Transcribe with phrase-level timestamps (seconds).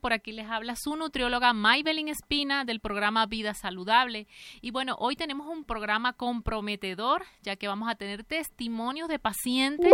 [0.00, 4.26] por aquí les habla su nutrióloga Maybelline Espina del programa Vida Saludable.
[4.60, 9.92] Y bueno, hoy tenemos un programa comprometedor, ya que vamos a tener testimonios de pacientes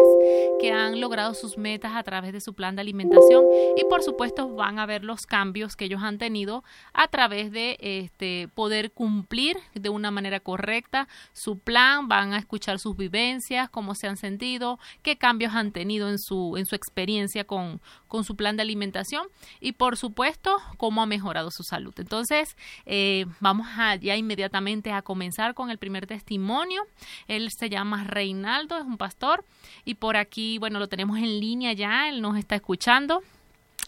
[0.58, 4.48] que han logrado sus metas a través de su plan de alimentación y por supuesto
[4.54, 9.59] van a ver los cambios que ellos han tenido a través de este poder cumplir
[9.75, 14.79] de una manera correcta su plan, van a escuchar sus vivencias, cómo se han sentido,
[15.03, 19.27] qué cambios han tenido en su en su experiencia con con su plan de alimentación
[19.61, 21.95] y por supuesto cómo ha mejorado su salud.
[21.98, 26.82] Entonces eh, vamos a, ya inmediatamente a comenzar con el primer testimonio.
[27.28, 29.45] Él se llama Reinaldo, es un pastor
[29.84, 33.22] y por aquí, bueno, lo tenemos en línea ya, él nos está escuchando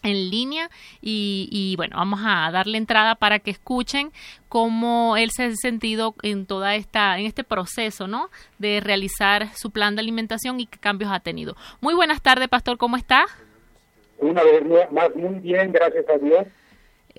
[0.03, 0.69] en línea
[1.01, 4.11] y, y, bueno vamos a darle entrada para que escuchen
[4.47, 8.29] cómo él se ha sentido en toda esta en este proceso no
[8.59, 12.77] de realizar su plan de alimentación y qué cambios ha tenido muy buenas tardes pastor
[12.77, 13.25] cómo está
[14.19, 16.45] una vez más, muy bien, gracias a Dios.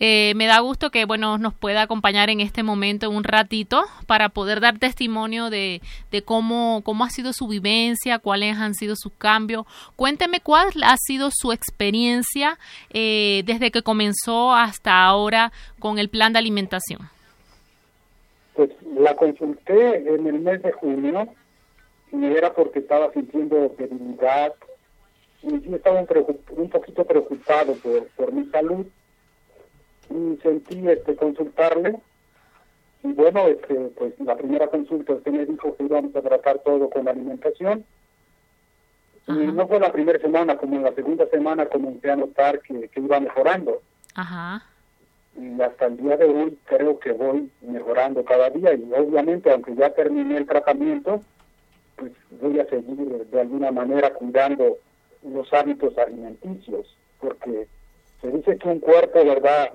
[0.02, 4.30] Eh, me da gusto que bueno nos pueda acompañar en este momento un ratito para
[4.30, 9.12] poder dar testimonio de, de cómo, cómo ha sido su vivencia, cuáles han sido sus
[9.12, 9.66] cambios.
[9.96, 12.58] Cuénteme cuál ha sido su experiencia
[12.90, 17.00] eh, desde que comenzó hasta ahora con el plan de alimentación.
[18.54, 21.28] Pues la consulté en el mes de junio
[22.12, 24.54] y era porque estaba sintiendo debilidad,
[25.42, 28.86] yo estaba un, poquito preocupado por, por mi salud.
[30.10, 31.98] Y sentí este consultarle
[33.02, 36.90] y bueno este pues la primera consulta usted me dijo que íbamos a tratar todo
[36.90, 37.84] con la alimentación.
[39.28, 42.88] Y no fue la primera semana como en la segunda semana comencé a notar que,
[42.88, 43.80] que iba mejorando.
[44.16, 44.66] Ajá.
[45.36, 48.74] y hasta el día de hoy creo que voy mejorando cada día.
[48.74, 51.22] Y obviamente aunque ya terminé el tratamiento
[51.96, 54.78] pues voy a seguir de alguna manera cuidando
[55.22, 57.66] los hábitos alimenticios, porque
[58.20, 59.72] se dice que un cuerpo, ¿verdad?,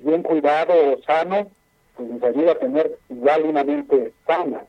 [0.00, 1.50] bien cuidado o sano,
[1.96, 4.64] pues nos ayuda a tener igual una mente sana.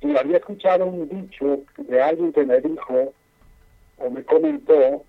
[0.00, 3.12] Y había escuchado un dicho de alguien que me dijo
[3.98, 5.04] o me comentó,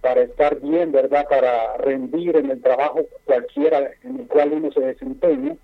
[0.00, 4.80] para estar bien, ¿verdad?, para rendir en el trabajo cualquiera en el cual uno se
[4.80, 5.56] desempeñe,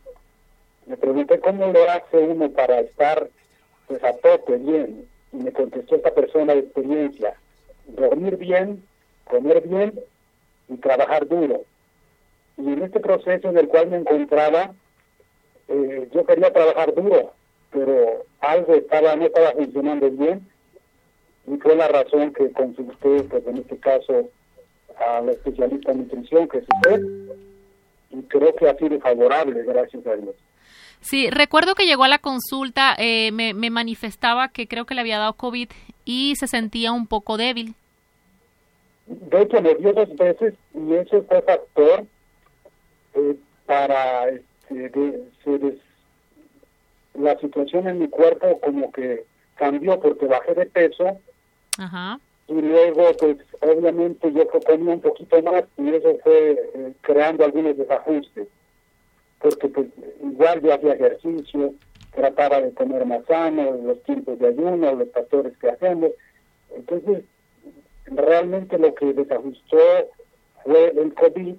[0.86, 3.28] me pregunté cómo lo hace uno para estar
[3.86, 7.34] pues a tope bien y me contestó esta persona de experiencia,
[7.86, 8.82] dormir bien,
[9.24, 10.00] comer bien
[10.68, 11.62] y trabajar duro.
[12.56, 14.72] Y en este proceso en el cual me encontraba,
[15.68, 17.32] eh, yo quería trabajar duro,
[17.70, 20.46] pero algo estaba no estaba funcionando bien
[21.46, 24.28] y fue la razón que consulté, pues en este caso,
[24.98, 27.02] a la especialista en nutrición, que es usted,
[28.10, 30.34] y creo que ha sido favorable, gracias a Dios.
[31.00, 35.00] Sí, recuerdo que llegó a la consulta, eh, me, me, manifestaba que creo que le
[35.00, 35.68] había dado COVID
[36.04, 37.74] y se sentía un poco débil.
[39.06, 42.04] De hecho, me dio dos veces y ese fue factor
[43.14, 45.78] eh, para este,
[47.14, 49.24] la situación en mi cuerpo como que
[49.56, 51.18] cambió porque bajé de peso.
[51.78, 52.20] Ajá.
[52.46, 57.76] Y luego, pues, obviamente yo comía un poquito más y eso fue eh, creando algunos
[57.76, 58.48] desajustes
[59.40, 59.86] porque pues
[60.40, 61.74] igual yo hacía ejercicio,
[62.14, 66.12] trataba de comer más sano, los tiempos de ayuno, los factores que hacemos.
[66.74, 67.24] Entonces,
[68.06, 69.76] realmente lo que desajustó
[70.64, 71.54] fue el COVID,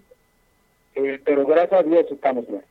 [0.95, 2.63] eh, pero gracias a Dios estamos bien.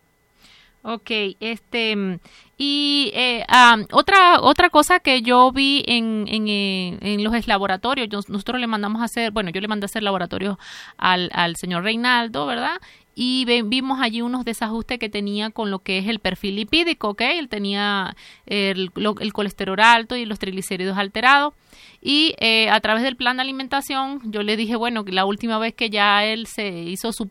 [0.83, 1.11] Ok,
[1.41, 2.19] este
[2.57, 3.45] y eh,
[3.93, 9.03] otra otra cosa que yo vi en, en, eh, en los laboratorios, nosotros le mandamos
[9.03, 10.59] a hacer, bueno, yo le mandé a hacer laboratorio
[10.97, 12.81] al, al señor Reinaldo, ¿verdad?
[13.15, 17.21] Y vimos allí unos desajustes que tenía con lo que es el perfil lipídico, ¿ok?
[17.23, 18.17] Él tenía
[18.47, 21.55] el, el colesterol alto y los triglicéridos alterados.
[22.03, 25.59] Y eh, a través del plan de alimentación, yo le dije, bueno, que la última
[25.59, 27.29] vez que ya él se hizo su,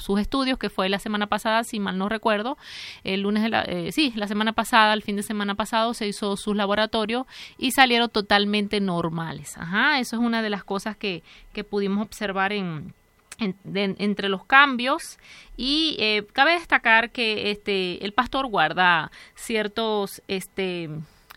[0.00, 2.56] sus estudios, que fue la semana pasada, si mal no recuerdo,
[3.04, 6.08] el lunes de la, eh, sí, la semana pasada, el fin de semana pasado, se
[6.08, 7.26] hizo sus laboratorios
[7.58, 9.58] y salieron totalmente normales.
[9.58, 12.94] Ajá, eso es una de las cosas que, que pudimos observar en,
[13.38, 15.18] entre los cambios
[15.56, 20.88] y eh, cabe destacar que este el pastor guarda ciertos este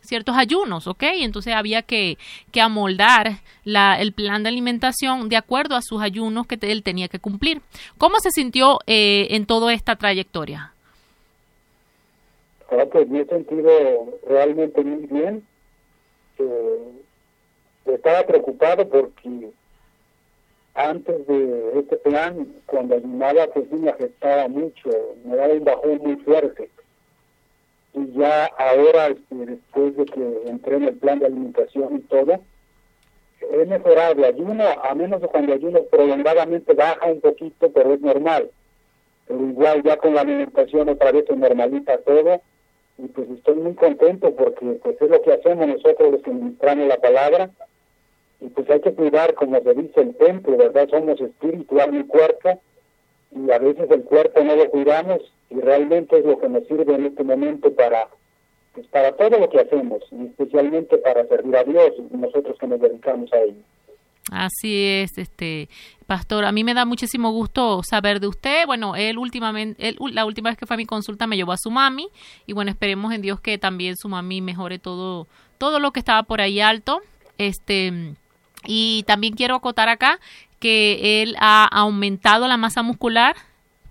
[0.01, 1.03] ciertos ayunos, ¿ok?
[1.19, 2.17] Entonces había que,
[2.51, 7.07] que amoldar la, el plan de alimentación de acuerdo a sus ayunos que él tenía
[7.07, 7.61] que cumplir.
[7.97, 10.73] ¿Cómo se sintió eh, en toda esta trayectoria?
[12.71, 15.45] Ah, pues me he sentido realmente muy bien.
[16.39, 17.01] Eh,
[17.85, 19.51] estaba preocupado porque
[20.73, 24.89] antes de este plan, cuando ayunaba, pues sí me afectaba mucho,
[25.25, 26.69] me daba un bajón muy fuerte.
[27.93, 32.39] Y ya ahora, este, después de que entré en el plan de alimentación y todo,
[33.41, 38.49] he mejorado ayuno, a menos de cuando ayuno prolongadamente baja un poquito, pero es normal.
[39.27, 42.41] Pero igual ya con la alimentación otra vez se normaliza todo
[42.97, 46.87] y pues estoy muy contento porque pues es lo que hacemos nosotros los que ministramos
[46.87, 47.49] la palabra
[48.41, 50.89] y pues hay que cuidar como se dice el templo, ¿verdad?
[50.89, 52.59] Somos espiritual y cuerpo
[53.33, 56.93] y a veces el cuerpo no lo cuidamos y realmente es lo que nos sirve
[56.93, 58.09] en este momento para
[58.73, 62.79] pues para todo lo que hacemos y especialmente para servir a Dios nosotros que nos
[62.79, 63.61] dedicamos a ello.
[64.31, 65.67] Así es, este
[66.07, 66.45] pastor.
[66.45, 68.65] A mí me da muchísimo gusto saber de usted.
[68.65, 71.57] Bueno, él últimamente, él, la última vez que fue a mi consulta me llevó a
[71.57, 72.07] su mami
[72.47, 75.27] y bueno, esperemos en Dios que también su mami mejore todo,
[75.57, 77.01] todo lo que estaba por ahí alto.
[77.37, 78.15] Este
[78.65, 80.19] y también quiero acotar acá
[80.59, 83.35] que él ha aumentado la masa muscular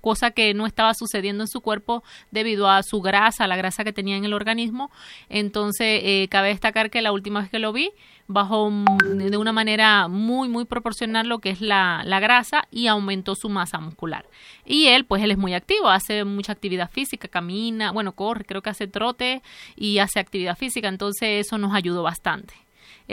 [0.00, 3.92] cosa que no estaba sucediendo en su cuerpo debido a su grasa, la grasa que
[3.92, 4.90] tenía en el organismo.
[5.28, 7.92] Entonces, eh, cabe destacar que la última vez que lo vi,
[8.26, 8.70] bajó
[9.14, 13.48] de una manera muy, muy proporcional lo que es la, la grasa y aumentó su
[13.48, 14.26] masa muscular.
[14.64, 18.62] Y él, pues él es muy activo, hace mucha actividad física, camina, bueno, corre, creo
[18.62, 19.42] que hace trote
[19.76, 22.54] y hace actividad física, entonces eso nos ayudó bastante.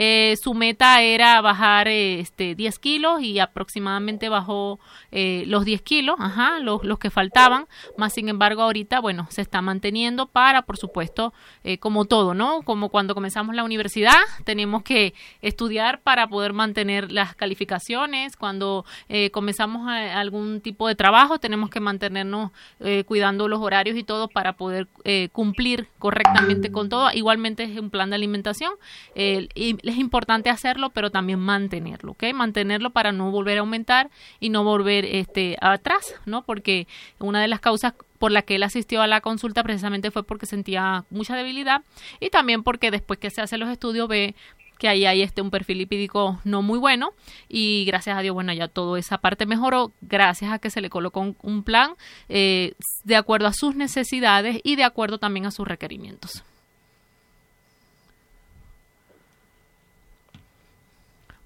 [0.00, 4.78] Eh, su meta era bajar este, 10 kilos y aproximadamente bajó
[5.10, 7.66] eh, los 10 kilos, ajá, los, los, que faltaban,
[7.96, 11.34] más sin embargo ahorita, bueno, se está manteniendo para, por supuesto,
[11.64, 12.62] eh, como todo, ¿no?
[12.62, 14.14] Como cuando comenzamos la universidad,
[14.44, 18.84] tenemos que estudiar para poder mantener las calificaciones, cuando
[19.32, 22.52] comenzamos algún tipo de trabajo, tenemos que mantenernos
[23.06, 24.86] cuidando los horarios y todo para poder
[25.32, 27.10] cumplir correctamente con todo.
[27.12, 28.72] Igualmente es un plan de alimentación.
[29.14, 32.24] y es importante hacerlo, pero también mantenerlo, ¿ok?
[32.34, 36.42] Mantenerlo para no volver a aumentar y no volver este, atrás, ¿no?
[36.42, 36.86] Porque
[37.18, 40.46] una de las causas por la que él asistió a la consulta precisamente fue porque
[40.46, 41.82] sentía mucha debilidad
[42.20, 44.34] y también porque después que se hacen los estudios ve
[44.78, 47.10] que ahí hay este un perfil lipídico no muy bueno
[47.48, 50.88] y gracias a Dios bueno ya toda esa parte mejoró gracias a que se le
[50.88, 51.94] colocó un, plan
[52.28, 52.74] eh,
[53.04, 56.44] de acuerdo a sus necesidades y de acuerdo también a sus requerimientos.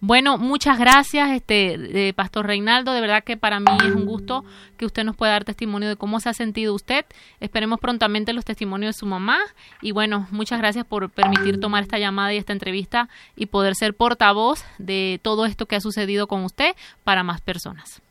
[0.04, 2.92] Bueno, muchas gracias, este Pastor Reinaldo.
[2.92, 4.42] De verdad que para mí es un gusto
[4.76, 7.04] que usted nos pueda dar testimonio de cómo se ha sentido usted.
[7.38, 9.38] Esperemos prontamente los testimonios de su mamá.
[9.80, 13.94] Y bueno, muchas gracias por permitir tomar esta llamada y esta entrevista y poder ser
[13.94, 18.02] portavoz de todo esto que ha sucedido con usted para más personas.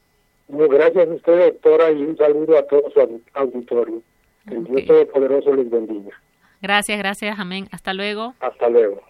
[0.48, 4.02] gracias a usted, doctora, y un saludo a todo su auditorio.
[4.48, 6.18] Que el Dios Todopoderoso les bendiga.
[6.62, 7.68] Gracias, gracias, amén.
[7.70, 8.34] Hasta luego.
[8.40, 9.02] Hasta luego.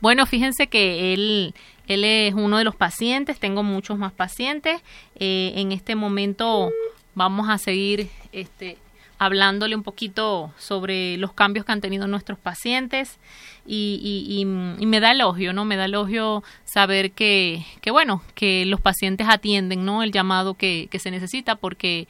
[0.00, 1.54] Bueno, fíjense que él,
[1.86, 4.82] él es uno de los pacientes, tengo muchos más pacientes.
[5.18, 6.70] Eh, en este momento
[7.14, 8.76] vamos a seguir este,
[9.18, 13.18] hablándole un poquito sobre los cambios que han tenido nuestros pacientes
[13.66, 15.64] y, y, me da elogio, ¿no?
[15.64, 20.02] Me da elogio saber que, que, bueno, que los pacientes atienden, ¿no?
[20.02, 22.06] El llamado que, que se necesita porque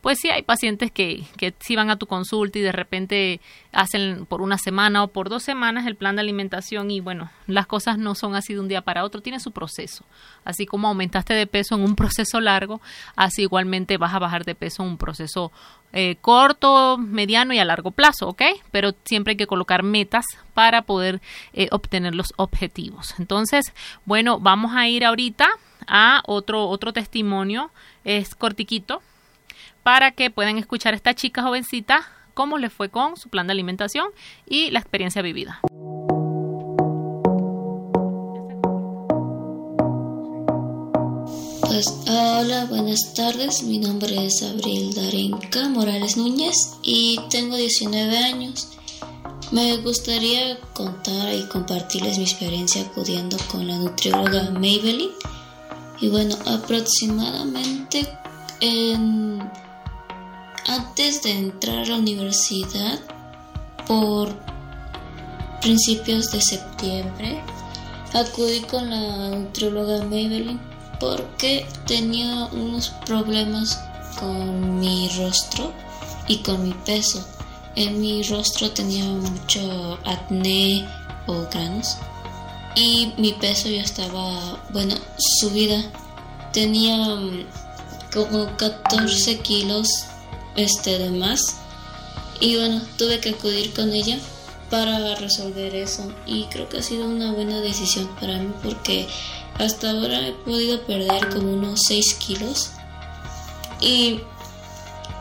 [0.00, 3.40] pues sí hay pacientes que, que sí van a tu consulta y de repente
[3.72, 7.66] hacen por una semana o por dos semanas el plan de alimentación y bueno, las
[7.66, 10.04] cosas no son así de un día para otro, tiene su proceso.
[10.44, 12.80] Así como aumentaste de peso en un proceso largo,
[13.16, 15.52] así igualmente vas a bajar de peso en un proceso
[15.92, 18.42] eh, corto, mediano y a largo plazo, ¿ok?
[18.70, 20.24] Pero siempre hay que colocar metas
[20.54, 21.20] para poder
[21.52, 23.14] eh, obtener los objetivos.
[23.18, 23.72] Entonces,
[24.04, 25.48] bueno, vamos a ir ahorita
[25.86, 27.70] a otro, otro testimonio,
[28.04, 29.02] es cortiquito,
[29.82, 33.52] para que puedan escuchar a esta chica jovencita cómo le fue con su plan de
[33.52, 34.08] alimentación
[34.46, 35.60] y la experiencia vivida.
[41.62, 43.62] Pues, hola, buenas tardes.
[43.62, 48.68] Mi nombre es Abril Darenka Morales Núñez y tengo 19 años.
[49.50, 55.12] Me gustaría contar y compartirles mi experiencia acudiendo con la nutrióloga Maybelline.
[56.00, 58.06] Y bueno, aproximadamente
[58.60, 59.40] en
[60.66, 63.00] antes de entrar a la universidad,
[63.86, 64.34] por
[65.60, 67.42] principios de septiembre,
[68.14, 70.60] acudí con la nutrióloga Maybelline
[71.00, 73.80] porque tenía unos problemas
[74.18, 75.72] con mi rostro
[76.28, 77.26] y con mi peso.
[77.74, 80.86] En mi rostro tenía mucho acné
[81.26, 81.96] o granos
[82.76, 85.82] y mi peso ya estaba, bueno, subida.
[86.52, 87.46] Tenía mm,
[88.12, 90.06] como 14 kilos
[90.56, 91.56] este de más.
[92.40, 94.18] Y bueno tuve que acudir con ella
[94.70, 96.10] para resolver eso.
[96.26, 99.06] Y creo que ha sido una buena decisión para mí porque
[99.58, 102.70] hasta ahora he podido perder como unos 6 kilos.
[103.80, 104.20] Y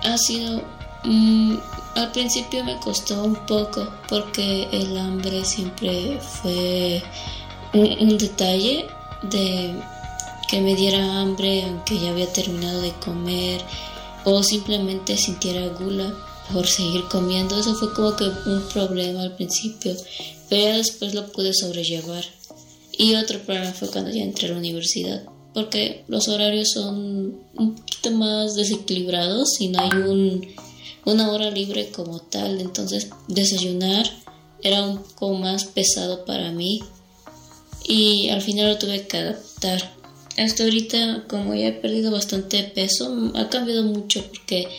[0.04, 0.62] ha sido
[1.04, 1.58] mm,
[1.96, 7.02] al principio me costó un poco porque el hambre siempre fue
[7.74, 8.88] un, detalle
[9.24, 9.76] de
[10.48, 13.62] que me diera hambre aunque ya había terminado de comer
[14.26, 16.14] o simplemente sintiera gula
[16.54, 17.60] por seguir comiendo.
[17.60, 19.96] Eso fue como que un problema al principio,
[20.50, 22.26] pero ya después lo pude sobrellevar.
[22.98, 25.24] Y otro problema fue cuando ya entré a la universidad,
[25.54, 30.48] porque los horarios son un poquito más desequilibrados y no hay un,
[31.06, 32.60] una hora libre como tal.
[32.60, 34.10] Entonces desayunar
[34.62, 36.82] era un poco más pesado para mí
[37.88, 39.99] y al final lo tuve que adaptar.
[40.40, 44.70] Hasta ahorita, como ya he perdido bastante peso, ha cambiado mucho porque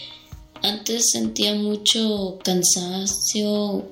[0.62, 3.84] antes sentía mucho cansancio,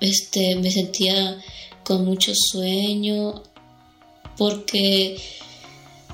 [0.00, 1.40] este, me sentía
[1.84, 3.40] con mucho sueño
[4.36, 5.16] porque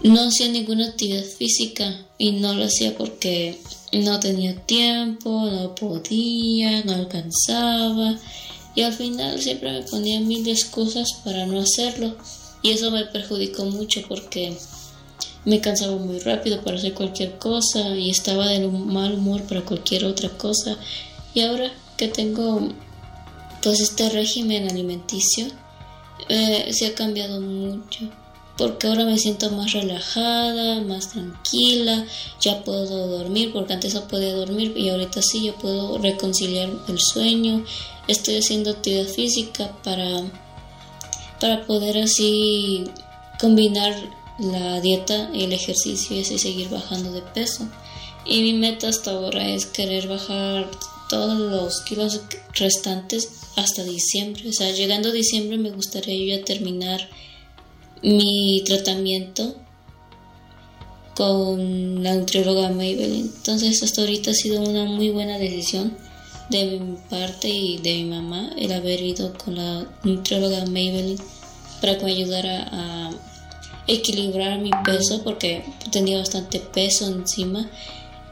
[0.03, 3.59] no hacía ninguna actividad física y no lo hacía porque
[3.93, 8.19] no tenía tiempo, no podía, no alcanzaba
[8.75, 12.15] y al final siempre me ponía mil excusas para no hacerlo
[12.63, 14.55] y eso me perjudicó mucho porque
[15.45, 20.05] me cansaba muy rápido para hacer cualquier cosa y estaba de mal humor para cualquier
[20.05, 20.77] otra cosa.
[21.35, 22.69] Y ahora que tengo
[23.63, 25.47] pues este régimen alimenticio
[26.29, 28.09] eh, se ha cambiado mucho
[28.59, 32.05] porque ahora me siento más relajada, más tranquila,
[32.41, 36.99] ya puedo dormir, porque antes no podía dormir y ahorita sí, ya puedo reconciliar el
[36.99, 37.65] sueño,
[38.09, 40.25] estoy haciendo actividad física para,
[41.41, 42.85] para poder así
[43.39, 43.95] combinar
[44.39, 47.69] la dieta y el ejercicio así seguir bajando de peso.
[48.25, 50.71] Y mi meta hasta ahora es querer bajar
[51.09, 52.21] todos los kilos
[52.55, 54.49] restantes hasta diciembre.
[54.49, 57.09] O sea, llegando a diciembre me gustaría yo ya terminar
[58.03, 59.57] mi tratamiento
[61.15, 63.31] con la nutrióloga Maybelline.
[63.37, 65.97] Entonces hasta ahorita ha sido una muy buena decisión
[66.51, 71.21] de mi parte y de mi mamá el haber ido con la nutrióloga Maybelline
[71.81, 73.11] para que me ayudara a
[73.89, 77.69] equilibrar mi peso porque tenía bastante peso encima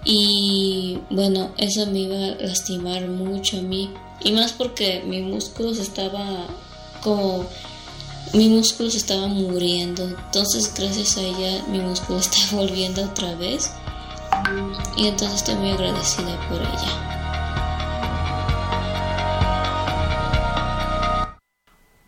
[0.05, 3.91] y bueno eso me iba a lastimar mucho a mí
[4.23, 6.47] y más porque mi músculo estaba
[7.03, 7.47] como
[8.33, 10.05] mi músculo se estaba muriendo.
[10.05, 13.71] Entonces, gracias a ella, mi músculo está volviendo otra vez.
[14.97, 17.16] Y entonces estoy muy agradecida por ella.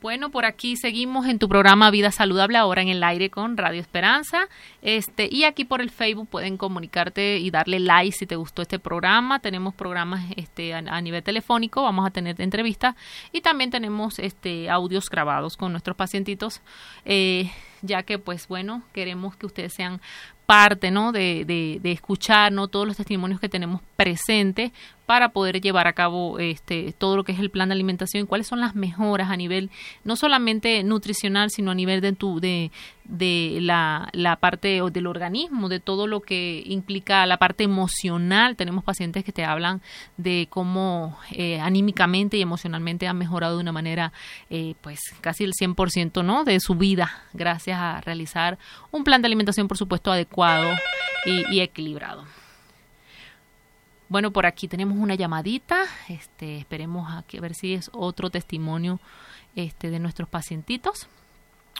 [0.00, 3.80] Bueno, por aquí seguimos en tu programa Vida Saludable ahora en el aire con Radio
[3.80, 4.46] Esperanza.
[4.80, 8.78] Este, y aquí por el Facebook pueden comunicarte y darle like si te gustó este
[8.78, 9.40] programa.
[9.40, 12.94] Tenemos programas este, a, nivel telefónico, vamos a tener entrevistas
[13.32, 16.60] y también tenemos este, audios grabados con nuestros pacientitos,
[17.04, 17.50] eh,
[17.82, 20.00] ya que pues bueno, queremos que ustedes sean
[20.46, 21.10] parte ¿no?
[21.10, 22.68] de, de, de escuchar ¿no?
[22.68, 24.70] todos los testimonios que tenemos presentes
[25.06, 28.26] para poder llevar a cabo este todo lo que es el plan de alimentación y
[28.28, 29.70] cuáles son las mejoras a nivel
[30.04, 32.70] no solamente nutricional sino a nivel de tu de,
[33.60, 38.54] la, parte del organismo de todo lo que implica la parte emocional.
[38.54, 39.82] Tenemos pacientes que te hablan
[40.16, 44.12] de cómo eh, anímicamente y emocionalmente han mejorado de una manera
[44.48, 48.58] eh, pues casi el 100% no de su vida gracias a realizar
[48.92, 50.70] un plan de alimentación por supuesto adecuado
[51.24, 52.24] y equilibrado
[54.08, 55.84] bueno, por aquí tenemos una llamadita.
[56.08, 59.00] Este, esperemos a, ver si es otro testimonio
[59.54, 61.08] este, de nuestros pacientitos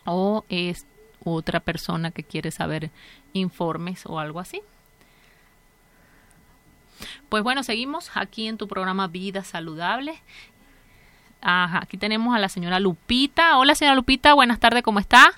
[0.05, 0.87] o es
[1.25, 2.91] otra persona que quiere saber
[3.33, 4.61] informes o algo así.
[7.29, 10.21] Pues bueno, seguimos aquí en tu programa Vida Saludable.
[11.41, 13.59] Ajá, aquí tenemos a la señora Lupita.
[13.59, 15.33] Hola, señora Lupita, buenas tardes, ¿cómo está?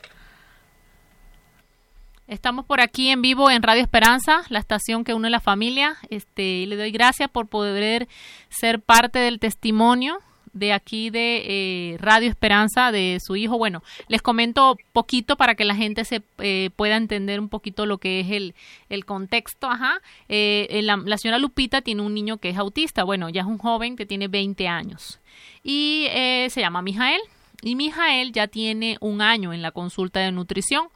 [2.31, 5.97] Estamos por aquí en vivo en Radio Esperanza, la estación que une la familia.
[6.11, 8.07] Este, le doy gracias por poder
[8.51, 10.21] ser parte del testimonio
[10.53, 13.59] de aquí de eh, Radio Esperanza de su hijo.
[13.59, 17.99] Bueno, les comento poquito para que la gente se eh, pueda entender un poquito lo
[17.99, 18.55] que es el,
[18.91, 19.69] el contexto.
[19.69, 20.01] Ajá.
[20.29, 23.03] Eh, la, la, señora Lupita tiene un niño que es autista.
[23.03, 25.19] Bueno, ya es un joven que tiene 20 años
[25.65, 27.23] y se llama Mijael.
[27.63, 30.91] Y Mijael ya tiene un año en la consulta de nutrición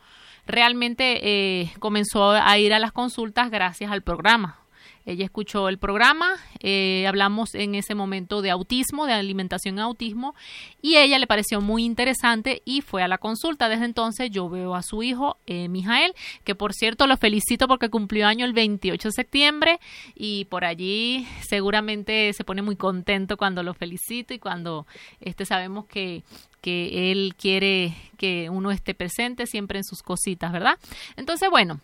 [0.46, 4.64] realmente eh, comenzó a ir a las consultas gracias al programa.
[5.06, 10.34] Ella escuchó el programa, eh, hablamos en ese momento de autismo, de alimentación en autismo,
[10.80, 13.68] y ella le pareció muy interesante y fue a la consulta.
[13.68, 17.90] Desde entonces yo veo a su hijo, eh, Mijael, que por cierto lo felicito porque
[17.90, 19.80] cumplió año el 28 de septiembre
[20.14, 24.86] y por allí seguramente se pone muy contento cuando lo felicito y cuando
[25.20, 26.24] este sabemos que
[26.64, 30.78] que él quiere que uno esté presente siempre en sus cositas, ¿verdad?
[31.14, 31.78] Entonces, bueno,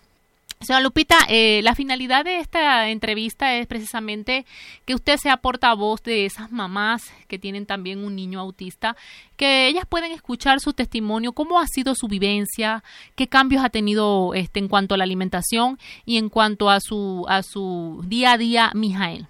[0.58, 4.46] Señora Lupita, eh, la finalidad de esta entrevista es precisamente
[4.86, 8.96] que usted sea portavoz de esas mamás que tienen también un niño autista,
[9.36, 12.82] que ellas pueden escuchar su testimonio, cómo ha sido su vivencia,
[13.16, 17.26] qué cambios ha tenido este en cuanto a la alimentación y en cuanto a su
[17.28, 19.28] a su día a día, Mijael.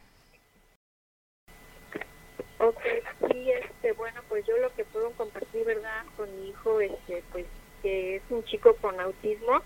[2.63, 2.83] Ok,
[3.31, 6.03] sí, este, bueno, pues yo lo que puedo compartir, ¿verdad?
[6.17, 7.47] Con mi hijo, este, pues
[7.83, 9.63] que es un chico con autismo.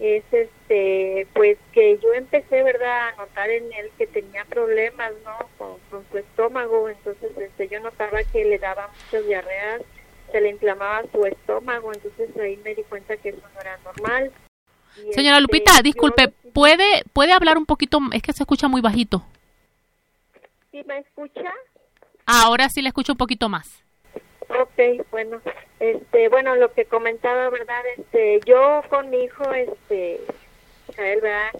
[0.00, 5.38] Es este pues que yo empecé verdad a notar en él que tenía problemas no
[5.56, 6.88] con, su estómago.
[6.88, 9.82] Entonces este yo notaba que le daba muchas diarreas
[10.32, 11.92] se le inflamaba su estómago.
[11.92, 14.32] Entonces ahí me di cuenta que eso no era normal.
[15.12, 19.24] Señora este, Lupita disculpe puede puede hablar un poquito es que se escucha muy bajito.
[20.72, 21.52] Sí me escucha
[22.26, 23.83] ahora sí le escucho un poquito más
[24.48, 25.40] Ok, bueno,
[25.80, 30.20] este, bueno, lo que comentaba, verdad, este, yo con mi hijo, este,
[30.96, 31.50] él, verdad,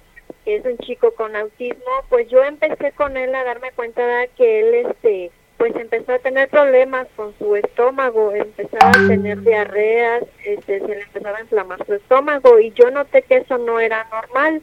[0.44, 4.60] que es un chico con autismo, pues yo empecé con él a darme cuenta que
[4.60, 10.80] él, este, pues empezó a tener problemas con su estómago, empezaba a tener diarreas, este,
[10.80, 14.62] se le empezaba a inflamar su estómago y yo noté que eso no era normal.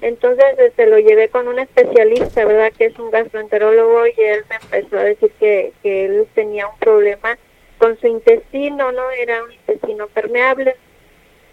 [0.00, 2.72] Entonces este, lo llevé con un especialista, ¿verdad?
[2.76, 6.78] Que es un gastroenterólogo y él me empezó a decir que, que él tenía un
[6.78, 7.36] problema
[7.80, 9.10] con su intestino, ¿no?
[9.10, 10.76] Era un intestino permeable.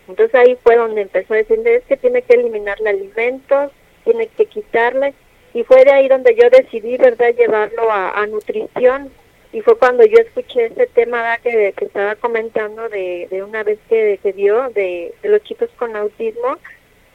[0.09, 3.71] Entonces ahí fue donde empezó a decirle, es que tiene que eliminarle alimentos,
[4.03, 5.13] tiene que quitarle.
[5.53, 9.09] Y fue de ahí donde yo decidí, ¿verdad?, llevarlo a, nutrición.
[9.53, 14.19] Y fue cuando yo escuché ese tema que, estaba comentando de, de una vez que,
[14.35, 16.57] dio de, de los chicos con autismo.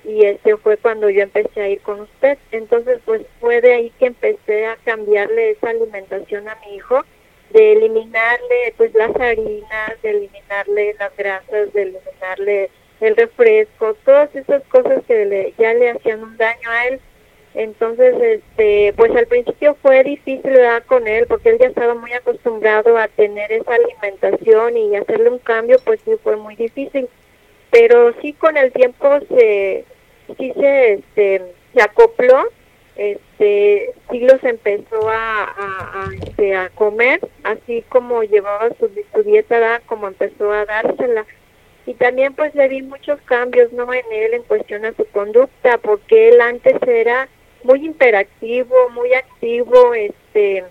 [0.05, 2.39] Y ese fue cuando yo empecé a ir con usted.
[2.51, 7.05] Entonces, pues fue de ahí que empecé a cambiarle esa alimentación a mi hijo
[7.53, 14.63] de eliminarle pues las harinas, de eliminarle las grasas, de eliminarle el refresco, todas esas
[14.65, 17.01] cosas que le, ya le hacían un daño a él.
[17.55, 20.57] Entonces, este, pues al principio fue difícil
[20.87, 25.39] con él porque él ya estaba muy acostumbrado a tener esa alimentación y hacerle un
[25.39, 27.09] cambio, pues sí fue muy difícil.
[27.71, 29.85] Pero sí con el tiempo se,
[30.39, 31.43] sí se, este,
[31.75, 32.45] se acopló
[32.97, 38.89] este sí empezó a, este, a comer así como llevaba su,
[39.23, 41.25] dieta como empezó a dársela.
[41.87, 45.79] Y también pues le vi muchos cambios no en él en cuestión a su conducta
[45.79, 47.29] porque él antes era
[47.65, 50.65] muy interactivo muy activo este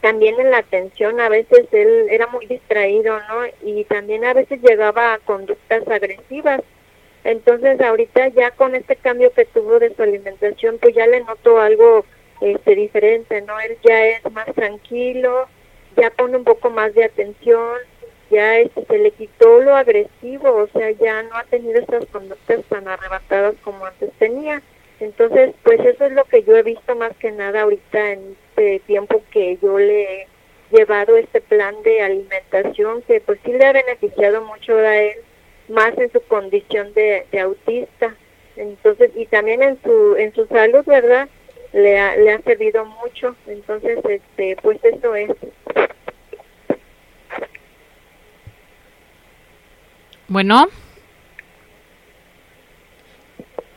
[0.00, 4.60] también en la atención a veces él era muy distraído no y también a veces
[4.62, 6.62] llegaba a conductas agresivas
[7.24, 11.60] entonces ahorita ya con este cambio que tuvo de su alimentación, pues ya le noto
[11.60, 12.04] algo
[12.40, 13.58] este diferente, ¿no?
[13.60, 15.46] Él ya es más tranquilo,
[15.96, 17.76] ya pone un poco más de atención,
[18.30, 22.64] ya este, se le quitó lo agresivo, o sea, ya no ha tenido esas conductas
[22.68, 24.62] tan arrebatadas como antes tenía.
[25.00, 28.80] Entonces, pues eso es lo que yo he visto más que nada ahorita en este
[28.80, 30.26] tiempo que yo le he
[30.70, 35.16] llevado este plan de alimentación que pues sí le ha beneficiado mucho a él
[35.70, 38.14] más en su condición de, autista.
[38.56, 41.28] Entonces, y también en su, en su salud, ¿verdad?
[41.72, 43.36] Le ha, le ha servido mucho.
[43.46, 45.30] Entonces, este, pues eso es.
[50.28, 50.68] Bueno.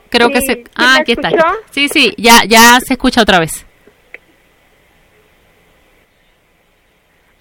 [0.09, 0.63] Creo que se...
[0.75, 1.31] Ah, aquí está.
[1.71, 3.65] Sí, sí, ya, ya se escucha otra vez.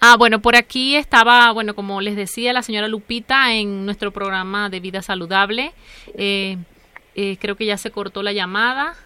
[0.04, 4.68] Ah, bueno, por aquí estaba, bueno, como les decía la señora Lupita en nuestro programa
[4.68, 5.72] de vida saludable.
[6.18, 6.56] Eh,
[7.14, 8.96] eh, creo que ya se cortó la llamada.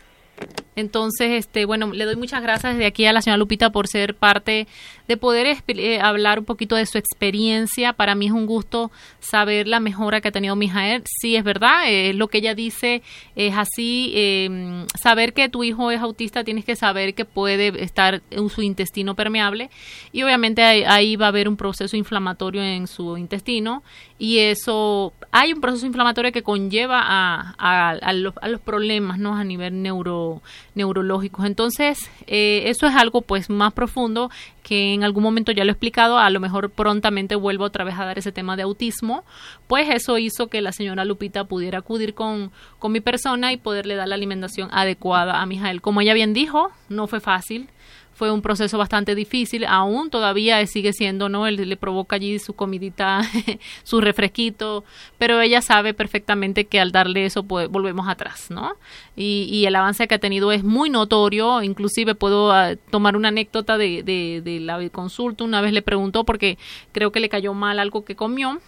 [0.77, 4.15] Entonces, este, bueno, le doy muchas gracias desde aquí a la señora Lupita por ser
[4.15, 4.67] parte
[5.09, 7.95] de poder eh, hablar un poquito de su experiencia.
[7.95, 11.01] Para mí es un gusto saber la mejora que ha tenido mi hija.
[11.21, 13.03] Sí, es verdad, eh, lo que ella dice
[13.37, 14.13] es así.
[14.15, 18.63] Eh, saber que tu hijo es autista, tienes que saber que puede estar en su
[18.63, 19.71] intestino permeable
[20.13, 23.83] y obviamente ahí, va a haber un proceso inflamatorio en su intestino
[24.19, 29.35] y eso, hay un proceso inflamatorio que conlleva a, los, a los problemas ¿no?
[29.35, 30.43] a nivel neuro
[30.77, 31.45] neurológicos.
[31.45, 34.31] Entonces, eh, eso es algo pues más profundo
[34.63, 37.95] que en algún momento ya lo he explicado, a lo mejor prontamente vuelvo otra vez
[37.99, 39.25] a dar ese tema de autismo,
[39.69, 43.95] pues eso hizo que la señora Lupita pudiera acudir con, con mi persona y poderle
[43.95, 45.81] dar la alimentación adecuada a Mijael.
[45.81, 47.69] Como ella bien dijo, no fue fácil,
[48.17, 51.47] fue un proceso bastante difícil, aún todavía sigue siendo, ¿no?
[51.47, 53.21] Él le provoca allí su comidita,
[53.85, 54.85] su refresquito,
[55.19, 58.73] pero ella sabe perfectamente que al darle eso pues volvemos atrás, ¿no?
[59.17, 63.29] Y, y el avance que ha tenido es muy notorio, inclusive puedo ah, tomar una
[63.29, 66.57] anécdota de, de, de la consulta, una vez le preguntó porque
[66.93, 68.61] creo que le cayó mal algo que comió,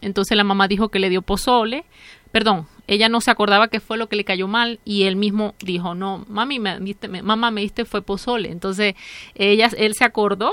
[0.00, 1.84] entonces la mamá dijo que le dio pozole,
[2.34, 5.54] perdón, ella no se acordaba qué fue lo que le cayó mal y él mismo
[5.60, 6.80] dijo, no, mami, me,
[7.22, 8.50] mamá me diste fue pozole.
[8.50, 8.96] Entonces
[9.36, 10.50] ella, él se acordó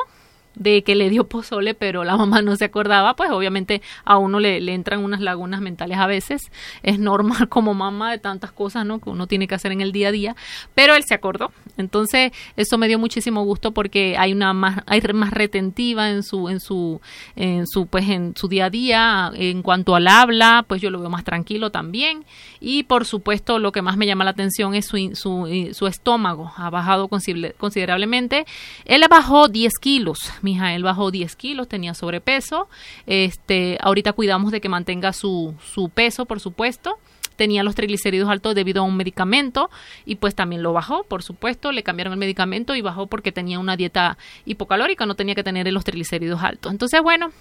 [0.56, 4.40] de que le dio pozole, pero la mamá no se acordaba, pues obviamente a uno
[4.40, 6.52] le, entran unas lagunas mentales a veces.
[6.84, 9.00] Es normal como mamá de tantas cosas, ¿no?
[9.00, 10.36] Que uno tiene que hacer en el día a día,
[10.76, 11.52] pero él se acordó.
[11.78, 16.50] Entonces, eso me dio muchísimo gusto porque hay una más, hay más retentiva en su,
[16.50, 17.02] en su,
[17.36, 19.32] en su, pues en su día a día.
[19.34, 22.26] En cuanto al habla, pues yo lo veo más tranquilo también.
[22.60, 26.52] Y por supuesto, lo que más me llama la atención es su, su, su estómago.
[26.58, 28.46] Ha bajado considerablemente.
[28.86, 32.68] Él bajó 10 kilos Mijael bajó 10 kilos, tenía sobrepeso.
[33.06, 36.98] Este, ahorita cuidamos de que mantenga su, su peso, por supuesto
[37.42, 39.72] tenía los triglicéridos altos debido a un medicamento
[40.06, 43.58] y pues también lo bajó, por supuesto, le cambiaron el medicamento y bajó porque tenía
[43.58, 46.72] una dieta hipocalórica, no tenía que tener los triglicéridos altos.
[46.72, 47.32] Entonces, bueno,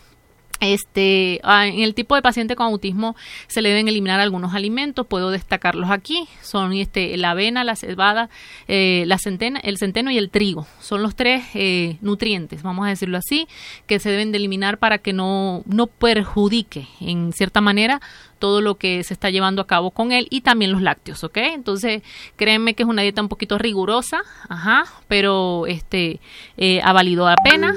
[0.61, 5.31] este, en el tipo de paciente con autismo se le deben eliminar algunos alimentos, puedo
[5.31, 8.29] destacarlos aquí, son este, la avena, la cebada,
[8.69, 12.91] eh, la centena, el centeno y el trigo, son los tres eh, nutrientes, vamos a
[12.91, 13.49] decirlo así,
[13.87, 18.01] que se deben de eliminar para que no, no perjudique en cierta manera
[18.41, 21.37] todo lo que se está llevando a cabo con él y también los lácteos, ¿ok?
[21.37, 22.03] Entonces,
[22.35, 26.19] créeme que es una dieta un poquito rigurosa, ajá, pero este
[26.57, 27.75] eh, ha valido la pena,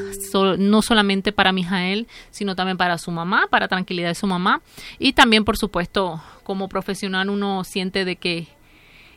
[0.58, 4.62] no solamente para Mijael, sino también para su mamá, para tranquilidad de su mamá
[4.98, 8.48] y también, por supuesto, como profesional uno siente de que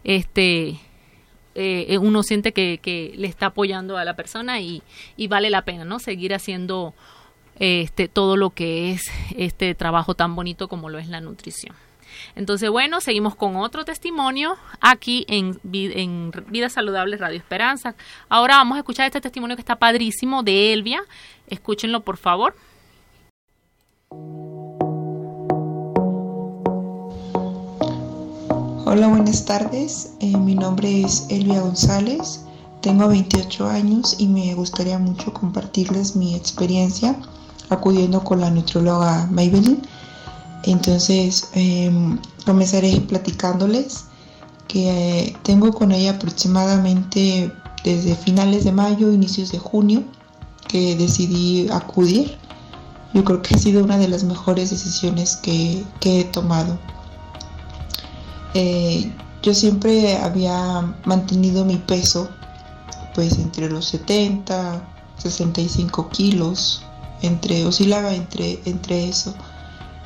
[0.05, 0.79] este
[1.55, 4.83] eh, uno siente que, que, le está apoyando a la persona y,
[5.17, 5.99] y vale la pena, ¿no?
[5.99, 6.93] Seguir haciendo
[7.59, 9.05] este, todo lo que es
[9.37, 11.75] este trabajo tan bonito como lo es la nutrición.
[12.35, 17.95] Entonces, bueno, seguimos con otro testimonio aquí en, en Vida Saludable Radio Esperanza.
[18.29, 21.03] Ahora vamos a escuchar este testimonio que está padrísimo de Elvia.
[21.49, 22.55] Escúchenlo, por favor.
[28.89, 30.15] Hola, buenas tardes.
[30.21, 32.45] Eh, mi nombre es Elvia González.
[32.81, 37.17] Tengo 28 años y me gustaría mucho compartirles mi experiencia
[37.69, 39.83] acudiendo con la nutrióloga Maybelline.
[40.65, 44.05] Entonces em, comenzaré platicándoles
[44.69, 47.53] que eh, tengo con ella aproximadamente
[47.85, 50.03] desde finales de mayo, inicios de junio,
[50.67, 52.37] que decidí acudir.
[53.15, 56.79] Yo creo que ha sido una de las mejores decisiones que, he tomado.
[58.55, 62.29] Eh, yo siempre había mantenido mi peso
[63.15, 64.83] pues entre los 70,
[65.17, 66.83] 65 kilos,
[67.23, 69.35] entre, oscilaba entre, entre eso.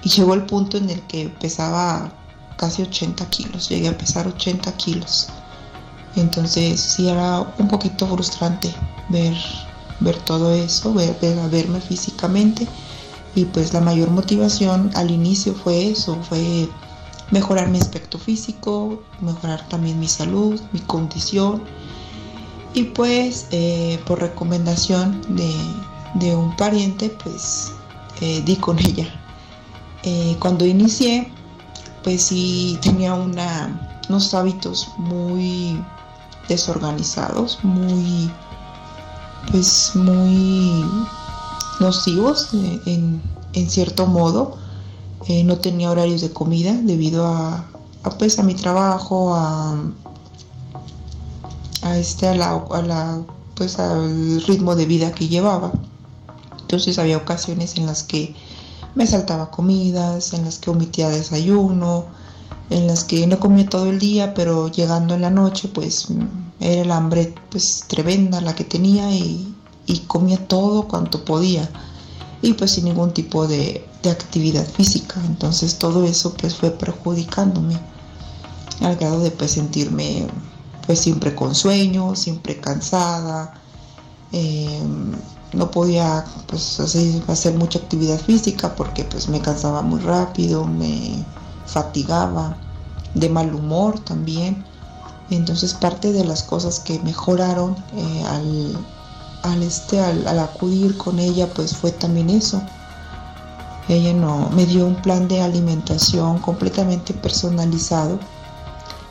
[0.03, 2.13] Y llegó el punto en el que pesaba
[2.57, 5.29] casi 80 kilos, llegué a pesar 80 kilos.
[6.17, 8.75] Entonces sí era un poquito frustrante
[9.09, 9.35] ver,
[10.01, 11.17] ver todo eso, ver,
[11.51, 12.67] verme físicamente.
[13.35, 16.69] Y pues la mayor motivación al inicio fue eso, fue
[17.31, 21.63] mejorar mi aspecto físico, mejorar también mi salud, mi condición.
[22.75, 25.53] Y pues eh, por recomendación de,
[26.15, 27.73] de un pariente, pues
[28.21, 29.07] eh, di con ella.
[30.03, 31.33] Eh, cuando inicié,
[32.03, 35.83] pues sí tenía unos hábitos muy
[36.49, 38.31] desorganizados, muy,
[39.51, 40.85] pues muy
[41.81, 42.81] nocivos eh,
[43.55, 44.57] en, cierto modo.
[45.45, 47.65] no tenía horarios de comida debido a,
[48.19, 49.77] pues a mi trabajo, a,
[51.83, 53.21] a este, a la, a la,
[53.55, 55.73] pues al ritmo de vida que llevaba.
[56.71, 58.33] Entonces había ocasiones en las que
[58.95, 62.05] me saltaba comidas, en las que omitía desayuno,
[62.71, 66.07] en las que no comía todo el día, pero llegando en la noche pues
[66.61, 69.53] era el hambre pues tremenda la que tenía y,
[70.07, 71.69] comía todo cuanto podía
[72.41, 75.21] y pues sin ningún tipo de, actividad física.
[75.27, 77.81] Entonces todo eso pues fue perjudicándome
[78.81, 80.29] al grado de pues sentirme
[80.87, 83.55] pues siempre con sueño, siempre cansada.
[84.31, 84.81] Eh,
[85.53, 91.25] no podía pues hacer, mucha actividad física porque pues me cansaba muy rápido, me
[91.67, 92.57] fatigaba,
[93.15, 94.65] de mal humor también.
[95.31, 98.25] Entonces parte de las cosas que mejoraron eh,
[99.43, 102.61] al, este, al, acudir con ella pues fue también eso.
[103.89, 108.21] Ella no, me dio un plan de alimentación completamente personalizado,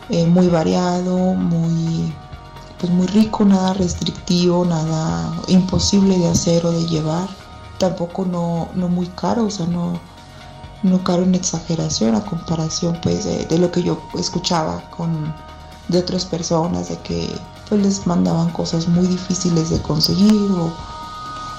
[0.09, 2.13] eh, muy variado, muy
[2.79, 7.27] pues muy rico, nada restrictivo, nada imposible de hacer o de llevar,
[7.77, 9.99] tampoco no, no muy caro, o sea, no,
[10.83, 15.33] no caro en exageración a comparación pues de, lo que yo escuchaba con
[15.89, 17.29] de otras personas, de que
[17.67, 20.71] pues les mandaban cosas muy difíciles de conseguir o,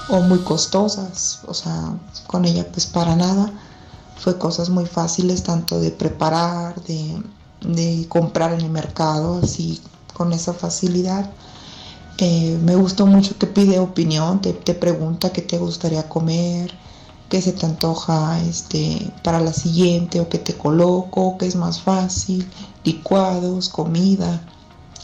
[0.09, 1.93] o muy costosas, o sea,
[2.27, 3.51] con ella pues para nada.
[4.17, 7.23] Fue cosas muy fáciles, tanto de preparar, de,
[7.61, 9.81] de comprar en el mercado, así
[10.21, 11.31] con esa facilidad.
[12.19, 16.71] Eh, me gustó mucho que pide opinión, te, te, pregunta qué te gustaría comer,
[17.27, 21.81] qué se te antoja este, para la siguiente o qué te coloco, qué es más
[21.81, 22.47] fácil,
[22.83, 24.41] licuados, comida.